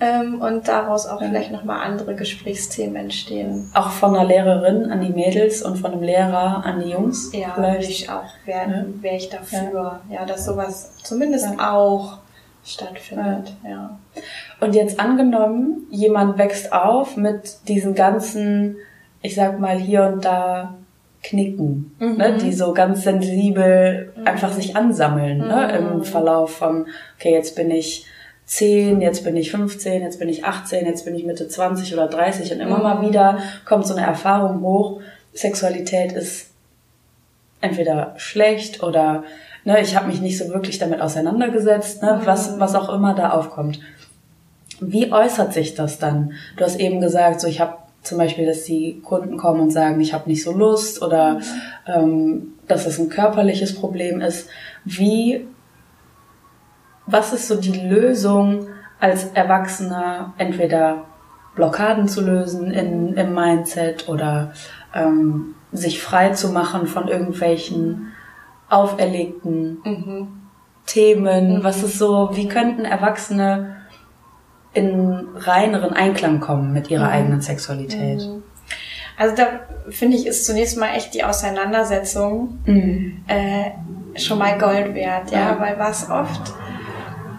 ähm, 0.00 0.40
und 0.40 0.68
daraus 0.68 1.06
auch 1.06 1.20
ja. 1.20 1.28
vielleicht 1.28 1.52
nochmal 1.52 1.80
andere 1.80 2.14
Gesprächsthemen 2.14 2.96
entstehen. 2.96 3.70
Auch 3.74 3.90
von 3.90 4.14
einer 4.14 4.26
Lehrerin 4.26 4.90
an 4.90 5.00
die 5.00 5.12
Mädels 5.12 5.62
und 5.62 5.76
von 5.76 5.92
einem 5.92 6.02
Lehrer 6.02 6.64
an 6.64 6.82
die 6.82 6.90
Jungs? 6.90 7.30
Ja, 7.32 7.52
vielleicht. 7.54 7.90
ich 7.90 8.10
auch, 8.10 8.24
wäre 8.44 8.70
ja. 8.70 8.84
wär 9.00 9.14
ich 9.14 9.28
dafür, 9.28 10.00
ja. 10.10 10.20
ja, 10.20 10.24
dass 10.26 10.44
sowas 10.44 10.96
zumindest 11.02 11.58
auch 11.58 12.18
stattfindet, 12.64 13.54
ja. 13.64 13.98
Und 14.60 14.74
jetzt 14.74 14.98
angenommen, 14.98 15.86
jemand 15.90 16.36
wächst 16.36 16.72
auf 16.72 17.16
mit 17.16 17.68
diesen 17.68 17.94
ganzen, 17.94 18.76
ich 19.22 19.34
sag 19.34 19.60
mal 19.60 19.78
hier 19.78 20.02
und 20.02 20.24
da 20.24 20.74
Knicken, 21.22 21.96
mhm. 21.98 22.16
ne, 22.16 22.38
die 22.40 22.52
so 22.52 22.72
ganz 22.72 23.02
sensibel 23.02 24.12
mhm. 24.16 24.26
einfach 24.26 24.52
sich 24.52 24.76
ansammeln 24.76 25.38
ne, 25.38 25.44
mhm. 25.44 25.50
ne, 25.50 25.76
im 25.76 26.04
Verlauf 26.04 26.56
von, 26.56 26.86
okay, 27.16 27.32
jetzt 27.32 27.56
bin 27.56 27.70
ich 27.70 28.06
10, 28.46 29.00
jetzt 29.00 29.24
bin 29.24 29.36
ich 29.36 29.50
15, 29.50 30.02
jetzt 30.02 30.18
bin 30.18 30.28
ich 30.28 30.44
18, 30.44 30.86
jetzt 30.86 31.04
bin 31.04 31.14
ich 31.16 31.24
Mitte 31.24 31.48
20 31.48 31.92
oder 31.94 32.06
30 32.06 32.52
und 32.52 32.60
immer 32.60 32.78
mhm. 32.78 32.82
mal 32.82 33.08
wieder 33.08 33.38
kommt 33.64 33.86
so 33.86 33.94
eine 33.94 34.06
Erfahrung 34.06 34.62
hoch, 34.62 35.00
Sexualität 35.34 36.12
ist 36.12 36.50
entweder 37.60 38.14
schlecht 38.16 38.82
oder 38.82 39.24
ne, 39.64 39.80
ich 39.80 39.96
habe 39.96 40.06
mich 40.06 40.20
nicht 40.20 40.38
so 40.38 40.48
wirklich 40.48 40.78
damit 40.78 41.00
auseinandergesetzt, 41.00 42.02
ne, 42.02 42.20
mhm. 42.20 42.26
was, 42.26 42.58
was 42.60 42.74
auch 42.74 42.88
immer 42.88 43.14
da 43.14 43.30
aufkommt. 43.30 43.80
Wie 44.80 45.12
äußert 45.12 45.52
sich 45.52 45.74
das 45.74 45.98
dann? 45.98 46.32
Du 46.56 46.64
hast 46.64 46.78
eben 46.78 47.00
gesagt, 47.00 47.40
so 47.40 47.48
ich 47.48 47.60
habe 47.60 47.78
zum 48.02 48.18
Beispiel, 48.18 48.46
dass 48.46 48.62
die 48.62 49.00
Kunden 49.00 49.36
kommen 49.36 49.60
und 49.60 49.70
sagen, 49.70 50.00
ich 50.00 50.12
habe 50.12 50.28
nicht 50.28 50.44
so 50.44 50.52
Lust 50.52 51.02
oder 51.02 51.34
mhm. 51.34 51.42
ähm, 51.86 52.52
dass 52.68 52.86
es 52.86 52.98
ein 52.98 53.08
körperliches 53.08 53.74
Problem 53.74 54.20
ist. 54.20 54.48
Wie 54.84 55.46
was 57.06 57.32
ist 57.32 57.48
so 57.48 57.56
die 57.56 57.88
Lösung 57.88 58.66
als 59.00 59.24
Erwachsener, 59.32 60.34
entweder 60.38 61.04
Blockaden 61.54 62.08
zu 62.08 62.20
lösen 62.20 62.70
in, 62.70 63.14
im 63.14 63.34
Mindset 63.34 64.08
oder 64.08 64.52
ähm, 64.94 65.54
sich 65.72 66.02
frei 66.02 66.30
zu 66.30 66.50
machen 66.50 66.86
von 66.86 67.08
irgendwelchen 67.08 68.12
auferlegten 68.68 69.78
mhm. 69.84 70.28
Themen? 70.86 71.58
Mhm. 71.58 71.64
Was 71.64 71.82
ist 71.82 71.98
so, 71.98 72.30
wie 72.32 72.48
könnten 72.48 72.84
Erwachsene 72.84 73.76
in 74.74 75.26
reineren 75.36 75.94
Einklang 75.94 76.40
kommen 76.40 76.72
mit 76.72 76.90
ihrer 76.90 77.06
mhm. 77.06 77.12
eigenen 77.12 77.40
Sexualität? 77.40 78.20
Mhm. 78.20 78.42
Also 79.18 79.34
da 79.34 79.46
finde 79.88 80.16
ich, 80.16 80.26
ist 80.26 80.44
zunächst 80.44 80.76
mal 80.78 80.94
echt 80.94 81.14
die 81.14 81.24
Auseinandersetzung 81.24 82.58
mhm. 82.66 83.24
äh, 83.26 84.18
schon 84.18 84.38
mal 84.38 84.58
Gold 84.58 84.94
wert, 84.94 85.30
ja, 85.30 85.52
ja. 85.52 85.60
weil 85.60 85.78
was 85.78 86.10
oft 86.10 86.54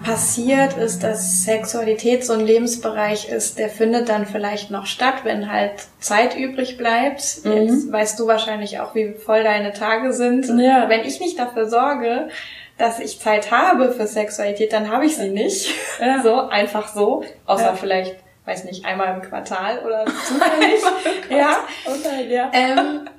passiert, 0.08 0.78
ist, 0.78 1.04
dass 1.04 1.44
Sexualität 1.44 2.26
so 2.26 2.32
ein 2.34 2.40
Lebensbereich 2.40 3.28
ist, 3.28 3.60
der 3.60 3.68
findet 3.68 4.08
dann 4.08 4.26
vielleicht 4.26 4.72
noch 4.72 4.86
statt, 4.86 5.16
wenn 5.24 5.52
halt 5.52 5.74
Zeit 6.00 6.38
übrig 6.38 6.78
bleibt. 6.78 7.44
Mhm. 7.44 7.52
Jetzt 7.52 7.92
weißt 7.92 8.20
du 8.20 8.26
wahrscheinlich 8.26 8.80
auch, 8.80 8.96
wie 8.96 9.14
voll 9.14 9.44
deine 9.44 9.74
Tage 9.74 10.14
sind. 10.14 10.48
Ja. 10.60 10.88
Wenn 10.88 11.02
ich 11.02 11.20
nicht 11.20 11.38
dafür 11.38 11.68
sorge, 11.68 12.30
dass 12.78 13.00
ich 13.00 13.20
Zeit 13.20 13.52
habe 13.52 13.92
für 13.92 14.08
Sexualität, 14.08 14.72
dann 14.72 14.90
habe 14.90 15.06
ich 15.06 15.18
sie 15.18 15.30
nicht. 15.30 15.70
Ja. 16.00 16.22
So, 16.24 16.40
einfach 16.40 16.88
so. 16.88 17.24
Außer 17.46 17.64
ja. 17.66 17.74
vielleicht, 17.74 18.16
weiß 18.46 18.64
nicht, 18.64 18.86
einmal 18.86 19.14
im 19.14 19.22
Quartal 19.22 19.80
oder 19.86 20.06
zufällig. 20.06 20.82
ja. 21.30 21.58
Okay, 21.86 22.34
ja. 22.34 22.50
Ähm, 22.54 23.10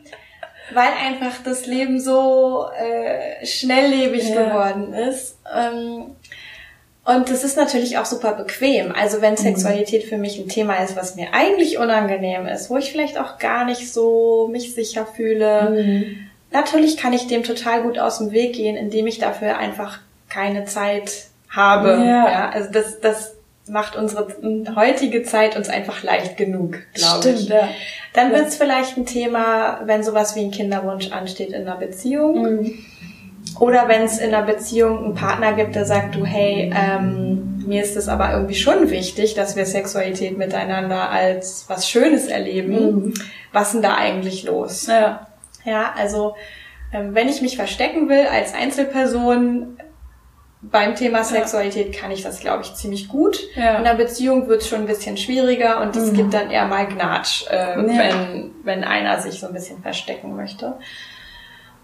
weil 0.73 0.89
einfach 1.07 1.43
das 1.45 1.67
Leben 1.67 2.01
so 2.01 2.67
äh, 2.79 3.45
schnelllebig 3.45 4.33
geworden 4.33 4.95
ist. 4.95 5.39
Ähm, 5.55 6.17
Und 7.09 7.31
das 7.31 7.43
ist 7.43 7.57
natürlich 7.57 7.97
auch 7.97 8.05
super 8.05 8.33
bequem. 8.33 8.93
Also 8.93 9.23
wenn 9.23 9.39
Sexualität 9.39 10.05
für 10.05 10.19
mich 10.19 10.39
ein 10.39 10.51
Thema 10.51 10.75
ist, 10.75 10.95
was 10.95 11.17
mir 11.17 11.29
eigentlich 11.33 11.79
unangenehm 11.79 12.47
ist, 12.47 12.69
wo 12.69 12.77
ich 12.77 12.93
vielleicht 12.93 13.19
auch 13.19 13.39
gar 13.39 13.65
nicht 13.65 13.91
so 13.91 14.47
mich 14.53 14.75
sicher 14.75 15.07
fühle, 15.07 15.71
mhm. 15.71 16.17
natürlich 16.51 16.99
kann 16.99 17.15
ich 17.15 17.27
dem 17.27 17.45
total 17.45 17.81
gut 17.81 17.99
aus 17.99 18.19
dem 18.19 18.31
Weg 18.33 18.57
gehen, 18.57 18.77
indem 18.77 19.07
ich 19.07 19.19
dafür 19.19 19.57
einfach 19.57 20.01
keine 20.29 20.67
Zeit 20.67 21.29
habe. 21.49 21.93
Ja. 21.93 22.31
ja 22.31 22.51
also 22.51 22.71
das, 22.71 23.01
das 23.01 23.37
macht 23.67 23.97
unsere 23.97 24.27
heutige 24.77 25.23
Zeit 25.23 25.57
uns 25.57 25.71
einfach 25.71 26.03
leicht 26.03 26.37
genug, 26.37 26.77
glaube 26.93 27.31
ich. 27.31 27.49
Ja. 27.49 27.71
Dann 28.13 28.33
wird 28.33 28.49
es 28.49 28.57
vielleicht 28.57 28.99
ein 28.99 29.07
Thema, 29.07 29.81
wenn 29.87 30.03
sowas 30.03 30.37
wie 30.37 30.41
ein 30.41 30.51
Kinderwunsch 30.51 31.11
ansteht 31.11 31.55
in 31.55 31.67
einer 31.67 31.77
Beziehung. 31.77 32.43
Mhm 32.43 32.85
oder 33.59 33.89
wenn 33.89 34.03
es 34.03 34.19
in 34.19 34.35
einer 34.35 34.47
Beziehung 34.47 35.05
einen 35.05 35.15
Partner 35.15 35.53
gibt, 35.53 35.75
der 35.75 35.85
sagt, 35.85 36.15
du, 36.15 36.25
hey, 36.25 36.73
ähm, 36.75 37.65
mir 37.67 37.83
ist 37.83 37.97
es 37.97 38.09
aber 38.09 38.33
irgendwie 38.33 38.55
schon 38.55 38.91
wichtig, 38.91 39.35
dass 39.35 39.57
wir 39.57 39.67
Sexualität 39.67 40.39
miteinander 40.39 41.11
als 41.11 41.65
was 41.69 41.89
Schönes 41.89 42.27
erleben. 42.27 42.73
Mhm. 42.73 43.15
Was 43.53 43.73
denn 43.73 43.83
da 43.83 43.95
eigentlich 43.97 44.45
los? 44.45 44.87
Ja, 44.87 45.27
ja 45.65 45.93
also 45.97 46.35
ähm, 46.93 47.15
wenn 47.15 47.29
ich 47.29 47.43
mich 47.43 47.57
verstecken 47.57 48.09
will 48.09 48.27
als 48.27 48.55
Einzelperson, 48.55 49.79
beim 50.61 50.97
Thema 50.97 51.23
Sexualität 51.23 51.93
kann 51.93 52.11
ich 52.11 52.23
das, 52.23 52.41
glaube 52.41 52.65
ich, 52.65 52.75
ziemlich 52.75 53.09
gut. 53.09 53.39
Ja. 53.55 53.77
In 53.77 53.87
einer 53.87 53.95
Beziehung 53.95 54.49
wird 54.49 54.63
es 54.63 54.69
schon 54.69 54.81
ein 54.81 54.87
bisschen 54.87 55.17
schwieriger 55.17 55.81
und 55.81 55.95
es 55.95 56.11
mhm. 56.11 56.17
gibt 56.17 56.35
dann 56.35 56.51
eher 56.51 56.67
mal 56.67 56.87
Gnatsch, 56.87 57.45
äh, 57.49 57.55
ja. 57.55 57.87
wenn, 57.87 58.51
wenn 58.65 58.83
einer 58.83 59.21
sich 59.21 59.39
so 59.39 59.47
ein 59.47 59.53
bisschen 59.53 59.83
verstecken 59.83 60.35
möchte. 60.35 60.75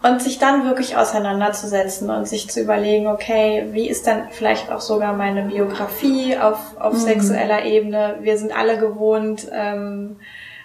Und 0.03 0.21
sich 0.21 0.39
dann 0.39 0.67
wirklich 0.67 0.99
auseinanderzusetzen 0.99 2.11
und 2.11 2.29
sich 2.29 2.51
zu 2.51 2.61
überlegen, 2.61 3.07
okay, 3.07 3.69
wie 3.71 3.89
ist 3.89 4.07
dann 4.07 4.29
vielleicht 4.31 4.71
auch 4.71 4.83
sogar 4.83 5.15
meine 5.15 5.45
Biografie 5.45 6.37
auf, 6.37 6.59
auf 6.79 6.93
mhm. 6.93 6.99
sexueller 6.99 7.65
Ebene? 7.65 8.19
Wir 8.21 8.37
sind 8.37 8.55
alle 8.55 8.79
gewohnt, 8.79 9.49
ähm, 9.51 10.17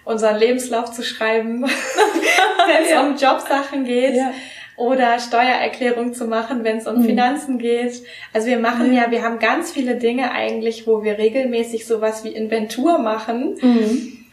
unseren 0.03 0.37
Lebenslauf 0.37 0.91
zu 0.91 1.03
schreiben, 1.03 1.63
wenn 2.67 2.83
es 2.83 2.91
ja. 2.91 3.01
um 3.01 3.15
Jobsachen 3.15 3.85
geht. 3.85 4.15
Ja. 4.15 4.31
Oder 4.75 5.19
Steuererklärung 5.19 6.13
zu 6.13 6.25
machen, 6.25 6.63
wenn 6.63 6.77
es 6.77 6.87
um 6.87 6.99
mhm. 6.99 7.05
Finanzen 7.05 7.59
geht. 7.59 8.01
Also 8.33 8.47
wir 8.47 8.59
machen 8.59 8.87
mhm. 8.87 8.93
ja, 8.93 9.11
wir 9.11 9.23
haben 9.23 9.39
ganz 9.39 9.71
viele 9.71 9.95
Dinge 9.95 10.31
eigentlich, 10.31 10.87
wo 10.87 11.03
wir 11.03 11.17
regelmäßig 11.17 11.85
sowas 11.85 12.23
wie 12.23 12.29
Inventur 12.29 12.97
machen. 12.97 13.57
Mhm. 13.61 14.25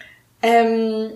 Ähm, 0.42 1.10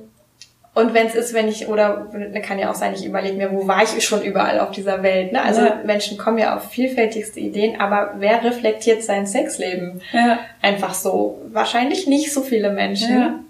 und 0.72 0.94
wenn 0.94 1.08
es 1.08 1.14
ist, 1.16 1.34
wenn 1.34 1.48
ich, 1.48 1.66
oder 1.66 2.06
kann 2.46 2.58
ja 2.58 2.70
auch 2.70 2.76
sein, 2.76 2.94
ich 2.94 3.04
überlege 3.04 3.36
mir, 3.36 3.50
wo 3.52 3.66
war 3.66 3.82
ich 3.82 4.04
schon 4.04 4.22
überall 4.22 4.60
auf 4.60 4.70
dieser 4.70 5.02
Welt. 5.02 5.32
Ne? 5.32 5.42
Also 5.42 5.62
ja. 5.62 5.80
Menschen 5.84 6.16
kommen 6.16 6.38
ja 6.38 6.56
auf 6.56 6.70
vielfältigste 6.70 7.40
Ideen, 7.40 7.80
aber 7.80 8.14
wer 8.18 8.44
reflektiert 8.44 9.02
sein 9.02 9.26
Sexleben? 9.26 10.00
Ja. 10.12 10.38
Einfach 10.62 10.94
so. 10.94 11.42
Wahrscheinlich 11.50 12.06
nicht 12.06 12.32
so 12.32 12.42
viele 12.42 12.70
Menschen. 12.70 13.18
Ja. 13.18 13.40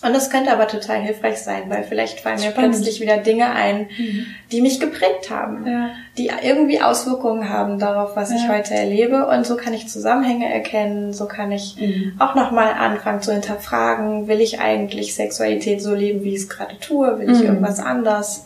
Und 0.00 0.14
das 0.14 0.30
könnte 0.30 0.52
aber 0.52 0.68
total 0.68 1.00
hilfreich 1.00 1.38
sein, 1.38 1.64
weil 1.68 1.82
vielleicht 1.82 2.20
fallen 2.20 2.40
mir 2.40 2.52
plötzlich 2.52 3.00
wieder 3.00 3.16
Dinge 3.16 3.50
ein, 3.50 3.88
mhm. 3.98 4.26
die 4.52 4.60
mich 4.60 4.78
geprägt 4.78 5.28
haben, 5.28 5.66
ja. 5.66 5.90
die 6.16 6.30
irgendwie 6.42 6.80
Auswirkungen 6.80 7.48
haben 7.48 7.80
darauf, 7.80 8.14
was 8.14 8.30
ja. 8.30 8.36
ich 8.36 8.48
heute 8.48 8.74
erlebe. 8.74 9.26
Und 9.26 9.44
so 9.44 9.56
kann 9.56 9.74
ich 9.74 9.88
Zusammenhänge 9.88 10.52
erkennen, 10.52 11.12
so 11.12 11.26
kann 11.26 11.50
ich 11.50 11.76
mhm. 11.80 12.12
auch 12.20 12.36
nochmal 12.36 12.74
anfangen 12.74 13.22
zu 13.22 13.32
hinterfragen, 13.32 14.28
will 14.28 14.40
ich 14.40 14.60
eigentlich 14.60 15.16
Sexualität 15.16 15.82
so 15.82 15.94
leben, 15.94 16.22
wie 16.22 16.34
ich 16.34 16.42
es 16.42 16.48
gerade 16.48 16.78
tue? 16.78 17.18
Will 17.18 17.32
ich 17.32 17.40
mhm. 17.40 17.46
irgendwas 17.46 17.80
anders? 17.80 18.44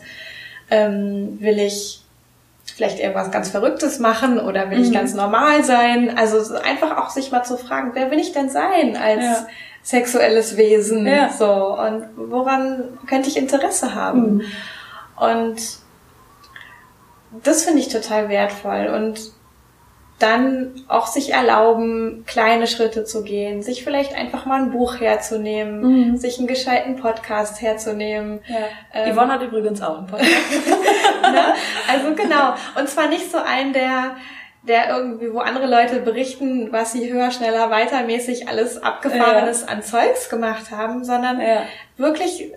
Ähm, 0.71 1.37
will 1.39 1.59
ich 1.59 2.01
vielleicht 2.75 2.99
irgendwas 2.99 3.29
ganz 3.29 3.49
Verrücktes 3.49 3.99
machen 3.99 4.39
oder 4.39 4.71
will 4.71 4.81
ich 4.81 4.89
mhm. 4.89 4.93
ganz 4.93 5.13
normal 5.13 5.63
sein? 5.63 6.17
Also 6.17 6.55
einfach 6.55 6.97
auch 6.97 7.11
sich 7.11 7.31
mal 7.31 7.43
zu 7.43 7.57
fragen, 7.57 7.91
wer 7.93 8.09
will 8.09 8.17
ich 8.17 8.31
denn 8.31 8.49
sein 8.49 8.97
als 8.97 9.23
ja 9.23 9.47
sexuelles 9.83 10.57
Wesen. 10.57 11.05
Ja. 11.05 11.29
So. 11.29 11.77
Und 11.77 12.05
woran 12.15 12.97
könnte 13.07 13.29
ich 13.29 13.37
Interesse 13.37 13.93
haben? 13.93 14.35
Mhm. 14.35 14.41
Und 15.17 15.57
das 17.43 17.65
finde 17.65 17.79
ich 17.79 17.89
total 17.89 18.29
wertvoll. 18.29 18.87
Und 18.87 19.33
dann 20.19 20.85
auch 20.87 21.07
sich 21.07 21.33
erlauben, 21.33 22.23
kleine 22.25 22.67
Schritte 22.67 23.03
zu 23.03 23.23
gehen, 23.23 23.61
sich 23.61 23.83
vielleicht 23.83 24.15
einfach 24.15 24.45
mal 24.45 24.61
ein 24.61 24.71
Buch 24.71 25.01
herzunehmen, 25.01 26.11
mhm. 26.11 26.17
sich 26.17 26.37
einen 26.37 26.47
gescheiten 26.47 26.95
Podcast 26.95 27.61
herzunehmen. 27.61 28.39
Ja. 28.47 28.55
Ähm, 28.93 29.13
Yvonne 29.13 29.33
hat 29.33 29.41
übrigens 29.41 29.81
auch 29.81 29.97
einen 29.97 30.07
Podcast. 30.07 30.31
ne? 31.23 31.55
Also 31.91 32.15
genau. 32.15 32.53
Und 32.79 32.87
zwar 32.87 33.09
nicht 33.09 33.31
so 33.31 33.37
einen, 33.37 33.73
der 33.73 34.15
der 34.67 34.89
irgendwie, 34.89 35.33
wo 35.33 35.39
andere 35.39 35.67
Leute 35.67 35.99
berichten, 35.99 36.71
was 36.71 36.93
sie 36.93 37.11
höher, 37.11 37.31
schneller, 37.31 37.69
weitermäßig 37.69 38.47
alles 38.47 38.81
Abgefahrenes 38.81 39.61
ja. 39.61 39.67
an 39.67 39.83
Zeugs 39.83 40.29
gemacht 40.29 40.71
haben, 40.71 41.03
sondern 41.03 41.41
ja. 41.41 41.63
wirklich 41.97 42.51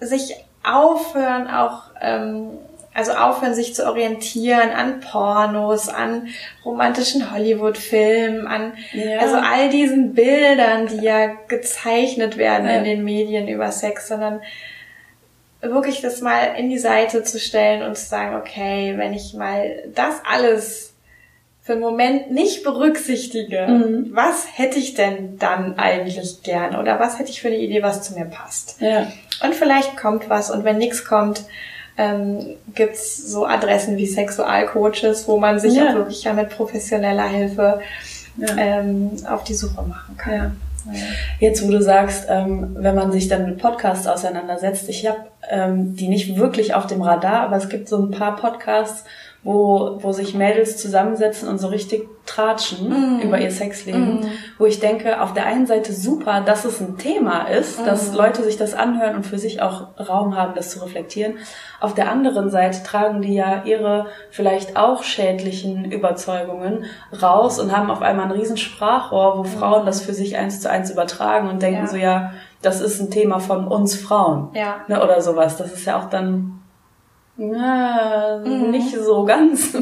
sich 0.00 0.34
aufhören, 0.62 1.48
auch, 1.48 1.82
ähm, 2.00 2.58
also 2.94 3.12
aufhören, 3.12 3.54
sich 3.54 3.74
zu 3.74 3.86
orientieren 3.86 4.70
an 4.70 5.00
Pornos, 5.00 5.90
an 5.90 6.28
romantischen 6.64 7.32
Hollywood-Filmen, 7.32 8.46
an, 8.46 8.72
ja. 8.92 9.18
also 9.18 9.36
all 9.36 9.68
diesen 9.68 10.14
Bildern, 10.14 10.86
die 10.86 11.04
ja 11.04 11.32
gezeichnet 11.48 12.38
werden 12.38 12.68
in 12.68 12.84
den 12.84 13.04
Medien 13.04 13.48
über 13.48 13.72
Sex, 13.72 14.08
sondern 14.08 14.40
wirklich 15.60 16.00
das 16.00 16.22
mal 16.22 16.54
in 16.56 16.70
die 16.70 16.78
Seite 16.78 17.22
zu 17.22 17.38
stellen 17.38 17.82
und 17.82 17.96
zu 17.96 18.06
sagen, 18.06 18.36
okay, 18.36 18.94
wenn 18.96 19.12
ich 19.12 19.34
mal 19.34 19.84
das 19.94 20.20
alles 20.28 20.91
für 21.62 21.72
einen 21.72 21.80
Moment 21.80 22.32
nicht 22.32 22.64
berücksichtige, 22.64 23.66
mhm. 23.68 24.10
was 24.12 24.46
hätte 24.52 24.80
ich 24.80 24.94
denn 24.94 25.38
dann 25.38 25.78
eigentlich 25.78 26.42
gern 26.42 26.74
oder 26.74 26.98
was 26.98 27.20
hätte 27.20 27.30
ich 27.30 27.40
für 27.40 27.48
eine 27.48 27.58
Idee, 27.58 27.82
was 27.82 28.02
zu 28.02 28.14
mir 28.14 28.24
passt. 28.24 28.80
Ja. 28.80 29.06
Und 29.44 29.54
vielleicht 29.54 29.96
kommt 29.96 30.28
was 30.28 30.50
und 30.50 30.64
wenn 30.64 30.78
nichts 30.78 31.04
kommt, 31.04 31.44
ähm, 31.96 32.56
gibt's 32.74 33.16
so 33.16 33.46
Adressen 33.46 33.96
wie 33.96 34.06
Sexualcoaches, 34.06 35.28
wo 35.28 35.38
man 35.38 35.60
sich 35.60 35.74
ja. 35.74 35.90
auch 35.90 35.94
wirklich 35.94 36.24
ja 36.24 36.32
mit 36.32 36.48
professioneller 36.50 37.28
Hilfe 37.28 37.80
ja. 38.38 38.56
ähm, 38.56 39.10
auf 39.28 39.44
die 39.44 39.54
Suche 39.54 39.82
machen 39.82 40.16
kann. 40.16 40.34
Ja. 40.34 40.52
Jetzt, 41.38 41.64
wo 41.64 41.70
du 41.70 41.80
sagst, 41.80 42.26
ähm, 42.28 42.74
wenn 42.76 42.96
man 42.96 43.12
sich 43.12 43.28
dann 43.28 43.44
mit 43.44 43.58
Podcasts 43.58 44.08
auseinandersetzt, 44.08 44.88
ich 44.88 45.06
habe 45.06 45.20
ähm, 45.48 45.94
die 45.94 46.08
nicht 46.08 46.36
wirklich 46.36 46.74
auf 46.74 46.88
dem 46.88 47.02
Radar, 47.02 47.42
aber 47.42 47.56
es 47.56 47.68
gibt 47.68 47.88
so 47.88 47.98
ein 47.98 48.10
paar 48.10 48.34
Podcasts, 48.34 49.04
wo, 49.44 49.98
wo 50.00 50.12
sich 50.12 50.34
Mädels 50.34 50.76
zusammensetzen 50.76 51.48
und 51.48 51.58
so 51.58 51.66
richtig 51.66 52.08
tratschen 52.26 53.18
mm. 53.18 53.20
über 53.22 53.40
ihr 53.40 53.50
Sexleben, 53.50 54.20
mm. 54.20 54.26
wo 54.58 54.66
ich 54.66 54.78
denke, 54.78 55.20
auf 55.20 55.34
der 55.34 55.46
einen 55.46 55.66
Seite 55.66 55.92
super, 55.92 56.42
dass 56.42 56.64
es 56.64 56.80
ein 56.80 56.96
Thema 56.96 57.48
ist, 57.48 57.80
mm. 57.80 57.84
dass 57.84 58.14
Leute 58.14 58.44
sich 58.44 58.56
das 58.56 58.72
anhören 58.72 59.16
und 59.16 59.26
für 59.26 59.38
sich 59.38 59.60
auch 59.60 59.88
Raum 59.98 60.36
haben, 60.36 60.54
das 60.54 60.70
zu 60.70 60.80
reflektieren. 60.80 61.34
Auf 61.80 61.94
der 61.94 62.08
anderen 62.08 62.50
Seite 62.50 62.84
tragen 62.84 63.20
die 63.22 63.34
ja 63.34 63.64
ihre 63.64 64.06
vielleicht 64.30 64.76
auch 64.76 65.02
schädlichen 65.02 65.90
Überzeugungen 65.90 66.84
raus 67.20 67.58
und 67.58 67.76
haben 67.76 67.90
auf 67.90 68.00
einmal 68.00 68.26
ein 68.26 68.32
riesen 68.32 68.56
Sprachrohr, 68.56 69.38
wo 69.38 69.42
Frauen 69.42 69.86
das 69.86 70.02
für 70.02 70.14
sich 70.14 70.36
eins 70.36 70.60
zu 70.60 70.70
eins 70.70 70.88
übertragen 70.92 71.48
und 71.48 71.60
denken 71.60 71.82
ja. 71.82 71.88
so, 71.88 71.96
ja, 71.96 72.32
das 72.62 72.80
ist 72.80 73.00
ein 73.00 73.10
Thema 73.10 73.40
von 73.40 73.66
uns 73.66 73.96
Frauen. 73.96 74.50
Ja. 74.54 74.76
Ne, 74.86 75.02
oder 75.02 75.20
sowas. 75.20 75.56
Das 75.56 75.72
ist 75.72 75.84
ja 75.84 75.98
auch 75.98 76.08
dann 76.08 76.61
na, 77.36 78.42
mhm. 78.44 78.70
nicht 78.70 78.94
so 78.94 79.24
ganz 79.24 79.74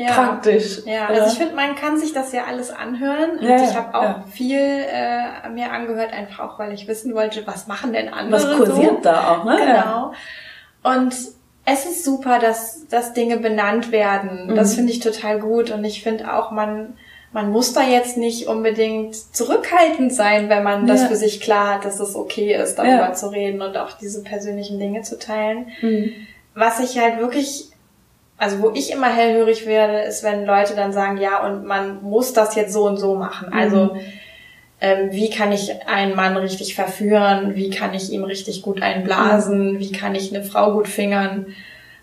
ja. 0.00 0.12
praktisch. 0.12 0.80
Ja, 0.86 1.06
also 1.06 1.32
ich 1.32 1.38
finde, 1.38 1.54
man 1.54 1.74
kann 1.76 1.98
sich 1.98 2.12
das 2.12 2.32
ja 2.32 2.44
alles 2.44 2.70
anhören. 2.70 3.38
Und 3.38 3.48
ja, 3.48 3.56
ich 3.56 3.74
habe 3.74 3.94
auch 3.94 4.02
ja. 4.02 4.24
viel 4.30 4.58
äh, 4.58 5.48
mir 5.50 5.72
angehört, 5.72 6.12
einfach 6.12 6.40
auch, 6.40 6.58
weil 6.58 6.72
ich 6.72 6.88
wissen 6.88 7.14
wollte, 7.14 7.46
was 7.46 7.66
machen 7.66 7.92
denn 7.92 8.08
andere 8.08 8.42
Was 8.42 8.56
kursiert 8.56 8.96
so. 8.96 9.02
da 9.02 9.28
auch, 9.28 9.44
ne? 9.44 9.56
Genau. 9.58 10.12
Und 10.82 11.14
es 11.64 11.84
ist 11.84 12.04
super, 12.04 12.38
dass, 12.38 12.86
dass 12.88 13.12
Dinge 13.12 13.36
benannt 13.36 13.92
werden. 13.92 14.48
Mhm. 14.48 14.54
Das 14.56 14.74
finde 14.74 14.92
ich 14.92 15.00
total 15.00 15.38
gut. 15.38 15.70
Und 15.70 15.84
ich 15.84 16.02
finde 16.02 16.34
auch, 16.34 16.50
man, 16.50 16.96
man 17.32 17.52
muss 17.52 17.72
da 17.74 17.82
jetzt 17.82 18.16
nicht 18.16 18.48
unbedingt 18.48 19.14
zurückhaltend 19.14 20.12
sein, 20.12 20.48
wenn 20.48 20.64
man 20.64 20.86
das 20.86 21.04
für 21.04 21.16
sich 21.16 21.40
klar 21.40 21.74
hat, 21.74 21.84
dass 21.84 22.00
es 22.00 22.16
okay 22.16 22.54
ist, 22.54 22.76
darüber 22.76 23.12
zu 23.12 23.28
reden 23.28 23.62
und 23.62 23.76
auch 23.76 23.92
diese 23.92 24.22
persönlichen 24.22 24.80
Dinge 24.80 25.02
zu 25.02 25.18
teilen. 25.18 25.68
Mhm 25.80 26.26
was 26.54 26.80
ich 26.80 26.98
halt 26.98 27.18
wirklich, 27.18 27.68
also 28.36 28.60
wo 28.60 28.70
ich 28.70 28.92
immer 28.92 29.08
hellhörig 29.08 29.66
werde, 29.66 30.00
ist, 30.00 30.22
wenn 30.22 30.44
Leute 30.44 30.74
dann 30.74 30.92
sagen, 30.92 31.18
ja, 31.18 31.44
und 31.44 31.64
man 31.64 32.02
muss 32.02 32.32
das 32.32 32.54
jetzt 32.54 32.72
so 32.72 32.86
und 32.86 32.96
so 32.96 33.14
machen. 33.14 33.52
Also 33.52 33.94
mhm. 33.94 34.00
ähm, 34.80 35.12
wie 35.12 35.30
kann 35.30 35.52
ich 35.52 35.86
einen 35.86 36.16
Mann 36.16 36.36
richtig 36.36 36.74
verführen? 36.74 37.54
Wie 37.54 37.70
kann 37.70 37.94
ich 37.94 38.10
ihm 38.10 38.24
richtig 38.24 38.62
gut 38.62 38.82
einblasen? 38.82 39.78
Wie 39.78 39.92
kann 39.92 40.14
ich 40.14 40.34
eine 40.34 40.44
Frau 40.44 40.72
gut 40.72 40.88
fingern? 40.88 41.54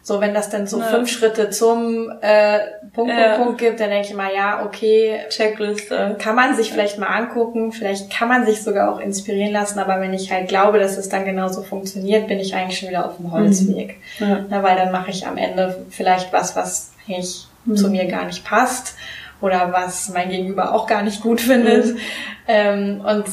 So, 0.07 0.21
wenn 0.21 0.33
das 0.33 0.49
dann 0.49 0.67
so 0.67 0.79
ja. 0.79 0.85
fünf 0.85 1.11
Schritte 1.11 1.49
zum 1.49 2.09
äh, 2.21 2.59
Punkt, 2.93 3.11
ja. 3.11 3.33
Punkt, 3.33 3.43
Punkt 3.43 3.57
gibt, 3.57 3.81
dann 3.81 3.89
denke 3.89 4.07
ich 4.07 4.13
mal, 4.13 4.33
ja, 4.33 4.63
okay, 4.65 5.19
Checkliste. 5.27 6.15
Kann 6.17 6.33
man 6.33 6.55
sich 6.55 6.71
vielleicht 6.71 6.97
mal 6.97 7.07
angucken, 7.07 7.73
vielleicht 7.73 8.09
kann 8.09 8.29
man 8.29 8.45
sich 8.45 8.63
sogar 8.63 8.89
auch 8.89 9.01
inspirieren 9.01 9.51
lassen, 9.51 9.79
aber 9.79 9.99
wenn 9.99 10.13
ich 10.13 10.31
halt 10.31 10.47
glaube, 10.47 10.79
dass 10.79 10.97
es 10.97 11.09
dann 11.09 11.25
genauso 11.25 11.61
funktioniert, 11.61 12.29
bin 12.29 12.39
ich 12.39 12.55
eigentlich 12.55 12.79
schon 12.79 12.87
wieder 12.87 13.05
auf 13.05 13.17
dem 13.17 13.33
Holzweg. 13.33 13.97
Mhm. 14.19 14.25
Ja. 14.25 14.45
Na, 14.49 14.63
weil 14.63 14.77
dann 14.77 14.93
mache 14.93 15.11
ich 15.11 15.27
am 15.27 15.35
Ende 15.35 15.85
vielleicht 15.89 16.31
was, 16.31 16.55
was 16.55 16.93
eigentlich 17.05 17.45
mhm. 17.65 17.75
zu 17.75 17.89
mir 17.89 18.05
gar 18.05 18.23
nicht 18.23 18.45
passt 18.45 18.95
oder 19.41 19.73
was 19.73 20.07
mein 20.13 20.29
Gegenüber 20.29 20.73
auch 20.73 20.87
gar 20.87 21.01
nicht 21.01 21.21
gut 21.21 21.41
findet. 21.41 21.85
Mhm. 21.85 21.99
Ähm, 22.47 23.01
und 23.05 23.25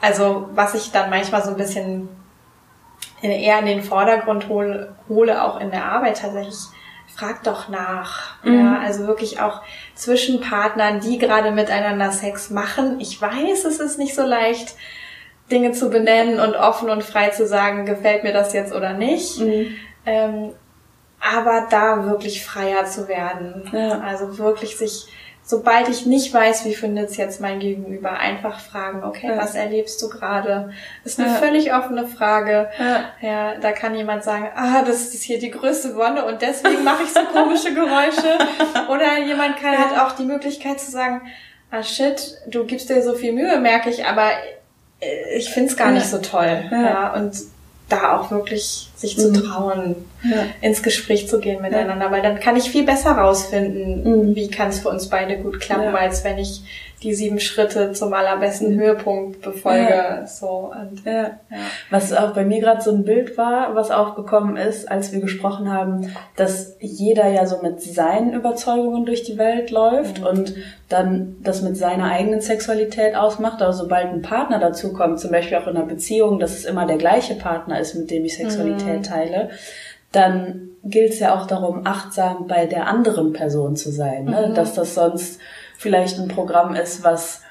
also 0.00 0.48
was 0.56 0.74
ich 0.74 0.90
dann 0.90 1.08
manchmal 1.08 1.44
so 1.44 1.50
ein 1.50 1.56
bisschen 1.56 2.08
eher 3.22 3.58
in 3.58 3.66
den 3.66 3.82
Vordergrund 3.82 4.48
hole, 4.48 4.94
hole 5.08 5.42
auch 5.42 5.60
in 5.60 5.70
der 5.70 5.84
Arbeit 5.84 6.20
tatsächlich, 6.20 6.56
frag 7.14 7.42
doch 7.44 7.68
nach. 7.68 8.42
Mhm. 8.44 8.58
Ja, 8.58 8.78
also 8.80 9.06
wirklich 9.06 9.40
auch 9.40 9.62
zwischen 9.94 10.40
Partnern, 10.40 11.00
die 11.00 11.18
gerade 11.18 11.50
miteinander 11.50 12.12
Sex 12.12 12.50
machen. 12.50 13.00
Ich 13.00 13.20
weiß, 13.20 13.64
es 13.64 13.80
ist 13.80 13.98
nicht 13.98 14.14
so 14.14 14.22
leicht, 14.22 14.74
Dinge 15.50 15.72
zu 15.72 15.90
benennen 15.90 16.40
und 16.40 16.56
offen 16.56 16.90
und 16.90 17.04
frei 17.04 17.28
zu 17.30 17.46
sagen, 17.46 17.86
gefällt 17.86 18.24
mir 18.24 18.32
das 18.32 18.52
jetzt 18.52 18.74
oder 18.74 18.92
nicht. 18.92 19.38
Mhm. 19.40 19.76
Ähm, 20.04 20.52
aber 21.20 21.66
da 21.70 22.04
wirklich 22.04 22.44
freier 22.44 22.84
zu 22.84 23.08
werden. 23.08 23.68
Ja. 23.72 24.00
Also 24.00 24.38
wirklich 24.38 24.76
sich 24.76 25.06
sobald 25.46 25.88
ich 25.88 26.06
nicht 26.06 26.34
weiß, 26.34 26.64
wie 26.64 26.74
findet 26.74 27.10
es 27.10 27.16
jetzt 27.16 27.40
mein 27.40 27.60
Gegenüber, 27.60 28.10
einfach 28.10 28.58
fragen, 28.58 29.04
okay, 29.04 29.28
ja. 29.28 29.38
was 29.38 29.54
erlebst 29.54 30.02
du 30.02 30.08
gerade? 30.08 30.72
Das 31.04 31.12
ist 31.12 31.20
eine 31.20 31.28
ja. 31.28 31.34
völlig 31.36 31.72
offene 31.72 32.08
Frage. 32.08 32.68
Ja. 32.78 33.04
ja, 33.20 33.54
da 33.54 33.70
kann 33.70 33.94
jemand 33.94 34.24
sagen, 34.24 34.48
ah, 34.56 34.82
das 34.82 35.14
ist 35.14 35.22
hier 35.22 35.38
die 35.38 35.52
größte 35.52 35.94
Wonne 35.94 36.24
und 36.24 36.42
deswegen 36.42 36.82
mache 36.82 37.04
ich 37.04 37.12
so 37.12 37.20
komische 37.32 37.72
Geräusche. 37.72 38.38
Oder 38.88 39.20
jemand 39.24 39.56
kann 39.58 39.78
halt 39.78 39.98
auch 40.00 40.16
die 40.16 40.24
Möglichkeit 40.24 40.80
zu 40.80 40.90
sagen, 40.90 41.22
ah 41.70 41.84
shit, 41.84 42.38
du 42.48 42.64
gibst 42.64 42.90
dir 42.90 43.00
so 43.02 43.14
viel 43.14 43.32
Mühe, 43.32 43.60
merke 43.60 43.88
ich, 43.88 44.04
aber 44.04 44.30
äh, 45.00 45.36
ich 45.36 45.50
find's 45.50 45.76
gar 45.76 45.92
nicht 45.92 46.06
so 46.06 46.18
toll. 46.18 46.64
Ja. 46.72 47.14
und 47.14 47.36
da 47.88 48.16
auch 48.16 48.32
wirklich 48.32 48.90
sich 48.96 49.16
zu 49.16 49.28
mhm. 49.28 49.34
trauen, 49.34 49.96
ja. 50.22 50.44
ins 50.60 50.82
Gespräch 50.82 51.28
zu 51.28 51.40
gehen 51.40 51.62
miteinander, 51.62 52.10
weil 52.10 52.22
dann 52.22 52.40
kann 52.40 52.56
ich 52.56 52.70
viel 52.70 52.84
besser 52.84 53.12
rausfinden, 53.12 54.28
mhm. 54.28 54.34
wie 54.34 54.48
kann 54.48 54.68
es 54.68 54.80
für 54.80 54.88
uns 54.88 55.08
beide 55.08 55.38
gut 55.38 55.60
klappen, 55.60 55.94
als 55.94 56.24
wenn 56.24 56.38
ich 56.38 56.62
die 57.02 57.14
sieben 57.14 57.40
Schritte 57.40 57.92
zum 57.92 58.14
allerbesten 58.14 58.74
mhm. 58.74 58.80
Höhepunkt 58.80 59.42
befolge. 59.42 59.90
Ja. 59.90 60.26
So 60.26 60.72
und, 60.72 61.04
ja. 61.04 61.12
ja. 61.22 61.56
Was 61.90 62.12
auch 62.12 62.32
bei 62.32 62.44
mir 62.44 62.60
gerade 62.60 62.80
so 62.80 62.90
ein 62.90 63.04
Bild 63.04 63.36
war, 63.36 63.74
was 63.74 63.90
aufgekommen 63.90 64.56
ist, 64.56 64.90
als 64.90 65.12
wir 65.12 65.20
gesprochen 65.20 65.70
haben, 65.70 66.14
dass 66.36 66.76
jeder 66.80 67.28
ja 67.28 67.46
so 67.46 67.60
mit 67.62 67.82
seinen 67.82 68.32
Überzeugungen 68.32 69.04
durch 69.04 69.24
die 69.24 69.36
Welt 69.36 69.70
läuft 69.70 70.20
mhm. 70.20 70.26
und 70.26 70.54
dann 70.88 71.36
das 71.42 71.62
mit 71.62 71.76
seiner 71.76 72.10
eigenen 72.10 72.40
Sexualität 72.40 73.14
ausmacht. 73.14 73.60
Aber 73.60 73.74
sobald 73.74 74.06
ein 74.06 74.22
Partner 74.22 74.58
dazu 74.58 74.92
kommt, 74.92 75.20
zum 75.20 75.30
Beispiel 75.30 75.58
auch 75.58 75.66
in 75.66 75.76
einer 75.76 75.86
Beziehung, 75.86 76.38
dass 76.38 76.52
es 76.52 76.64
immer 76.64 76.86
der 76.86 76.98
gleiche 76.98 77.34
Partner 77.34 77.78
ist, 77.78 77.94
mit 77.94 78.10
dem 78.10 78.24
ich 78.24 78.36
Sexualität 78.36 79.00
mhm. 79.00 79.02
teile, 79.02 79.50
dann 80.12 80.70
gilt 80.84 81.12
es 81.12 81.18
ja 81.18 81.34
auch 81.34 81.46
darum, 81.46 81.82
achtsam 81.84 82.46
bei 82.46 82.66
der 82.66 82.86
anderen 82.86 83.32
Person 83.32 83.76
zu 83.76 83.90
sein, 83.90 84.24
ne? 84.24 84.48
Mhm. 84.48 84.54
dass 84.54 84.74
das 84.74 84.94
sonst 84.94 85.40
vielleicht 85.76 86.18
ein 86.18 86.28
Programm 86.28 86.74
ist, 86.74 87.04
was 87.04 87.42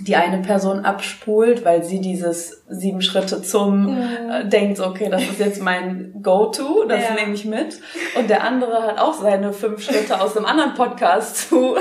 die 0.00 0.14
eine 0.14 0.38
Person 0.38 0.84
abspult, 0.84 1.64
weil 1.64 1.82
sie 1.82 2.00
dieses 2.00 2.62
sieben 2.68 3.02
Schritte 3.02 3.42
zum 3.42 3.86
mhm. 3.86 4.30
äh, 4.30 4.44
denkt, 4.44 4.78
okay, 4.78 5.08
das 5.10 5.22
ist 5.22 5.40
jetzt 5.40 5.60
mein 5.60 6.20
Go-To, 6.22 6.84
das 6.84 7.02
ja. 7.02 7.14
nehme 7.14 7.34
ich 7.34 7.44
mit. 7.44 7.80
Und 8.16 8.30
der 8.30 8.44
andere 8.44 8.82
hat 8.84 9.00
auch 9.00 9.14
seine 9.14 9.52
fünf 9.52 9.82
Schritte 9.82 10.20
aus 10.20 10.36
einem 10.36 10.46
anderen 10.46 10.74
Podcast 10.74 11.48
zu. 11.48 11.76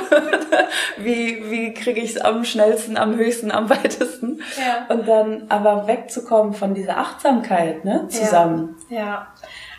wie 0.98 1.44
wie 1.52 1.74
kriege 1.76 2.02
ich 2.02 2.16
es 2.16 2.22
am 2.22 2.44
schnellsten, 2.44 2.98
am 2.98 3.16
höchsten, 3.16 3.52
am 3.52 3.70
weitesten? 3.70 4.42
Ja. 4.58 4.94
Und 4.94 5.08
dann 5.08 5.46
aber 5.50 5.88
wegzukommen 5.88 6.54
von 6.54 6.74
dieser 6.74 6.98
Achtsamkeit, 6.98 7.86
ne, 7.86 8.08
zusammen. 8.10 8.78
Ja. 8.90 9.28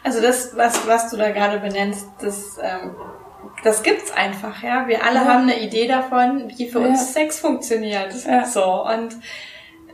Ja. 0.08 0.20
Also 0.20 0.20
das, 0.20 0.56
was, 0.56 0.86
was 0.86 1.10
du 1.10 1.16
da 1.16 1.30
gerade 1.30 1.58
benennst, 1.58 2.06
das 2.20 2.58
ähm, 2.62 2.92
das 3.64 3.82
gibt's 3.82 4.12
einfach, 4.12 4.62
ja. 4.62 4.86
Wir 4.86 5.04
alle 5.04 5.16
ja. 5.16 5.24
haben 5.24 5.42
eine 5.42 5.60
Idee 5.60 5.88
davon, 5.88 6.50
wie 6.56 6.68
für 6.68 6.78
uns 6.78 7.12
Sex 7.12 7.40
funktioniert. 7.40 8.14
Ja. 8.24 8.44
So. 8.44 8.84
Und 8.84 9.16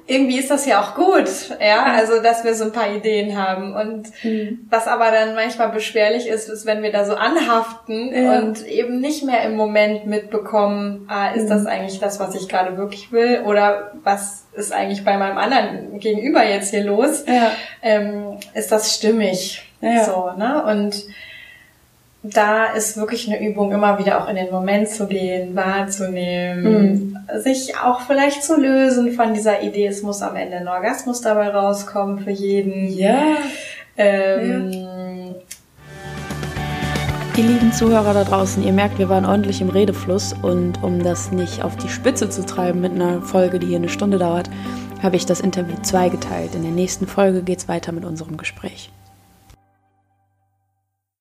irgendwie 0.07 0.38
ist 0.38 0.50
das 0.50 0.66
ja 0.66 0.83
auch 0.83 0.94
gut, 0.94 1.31
ja, 1.61 1.85
also 1.85 2.20
dass 2.22 2.44
wir 2.44 2.55
so 2.55 2.64
ein 2.64 2.72
paar 2.72 2.94
Ideen 2.94 3.38
haben. 3.38 3.74
Und 3.74 4.09
mhm. 4.22 4.66
was 4.68 4.87
aber 4.87 5.11
dann 5.11 5.35
manchmal 5.35 5.70
beschwerlich 5.70 6.27
ist, 6.27 6.50
ist, 6.50 6.66
wenn 6.66 6.83
wir 6.83 6.92
da 6.92 7.07
so 7.07 7.14
anhaften 7.14 8.12
ja. 8.14 8.38
und 8.38 8.66
eben 8.66 9.00
nicht 9.00 9.24
mehr 9.24 9.42
im 9.44 9.57
Moment 9.57 10.07
mitbekommen, 10.07 11.07
ah, 11.09 11.29
ist 11.29 11.44
mhm. 11.44 11.48
das 11.48 11.66
eigentlich 11.66 12.00
das, 12.00 12.20
was 12.20 12.35
ich 12.35 12.50
gerade 12.50 12.77
wirklich 12.77 13.12
will? 13.12 13.44
Oder 13.46 13.92
was 14.03 14.44
ist 14.53 14.72
eigentlich 14.72 15.05
bei 15.05 15.16
meinem 15.16 15.38
anderen 15.38 15.98
Gegenüber 16.00 16.44
jetzt 16.44 16.70
hier 16.70 16.85
los? 16.85 17.24
Ja. 17.27 17.53
Ähm, 17.81 18.37
ist 18.53 18.72
das 18.72 18.94
stimmig? 18.94 19.62
Ja. 19.85 20.05
So, 20.05 20.31
ne? 20.37 20.64
Und 20.64 21.05
da 22.25 22.66
ist 22.66 22.97
wirklich 22.97 23.29
eine 23.29 23.47
Übung, 23.47 23.70
immer 23.73 23.99
wieder 23.99 24.23
auch 24.23 24.29
in 24.29 24.37
den 24.37 24.51
Moment 24.51 24.88
zu 24.88 25.07
gehen, 25.07 25.55
wahrzunehmen, 25.55 26.64
mhm. 26.64 27.40
sich 27.40 27.77
auch 27.77 28.01
vielleicht 28.01 28.42
zu 28.42 28.59
lösen 28.59 29.12
von 29.12 29.35
dieser 29.35 29.62
Idee, 29.62 29.87
es 29.87 30.03
muss 30.03 30.23
am 30.23 30.35
Ende 30.35 30.57
ein 30.57 30.68
Orgasmus 30.68 31.20
dabei 31.20 31.51
rauskommen 31.51 32.20
für 32.20 32.31
jeden. 32.31 32.88
Ja. 32.97 33.37
Ähm, 33.99 34.73
ja. 34.73 35.35
Ihr 37.37 37.44
lieben 37.44 37.73
Zuhörer 37.73 38.14
da 38.14 38.25
draußen, 38.25 38.62
ihr 38.62 38.73
merkt, 38.73 38.99
wir 38.99 39.09
waren 39.09 39.27
ordentlich 39.27 39.61
im 39.61 39.68
Redefluss 39.68 40.35
und 40.40 40.83
um 40.83 41.03
das 41.03 41.31
nicht 41.31 41.62
auf 41.62 41.77
die 41.77 41.88
Spitze 41.88 42.31
zu 42.31 42.47
treiben 42.47 42.81
mit 42.81 42.92
einer 42.92 43.20
Folge, 43.20 43.59
die 43.59 43.66
hier 43.66 43.77
eine 43.79 43.88
Stunde 43.88 44.18
dauert, 44.18 44.49
habe 45.03 45.16
ich 45.16 45.27
das 45.27 45.40
Interview 45.40 45.75
zweigeteilt. 45.83 46.55
In 46.55 46.62
der 46.62 46.70
nächsten 46.70 47.07
Folge 47.07 47.42
geht 47.42 47.59
es 47.59 47.68
weiter 47.68 47.92
mit 47.92 48.05
unserem 48.05 48.37
Gespräch. 48.38 48.90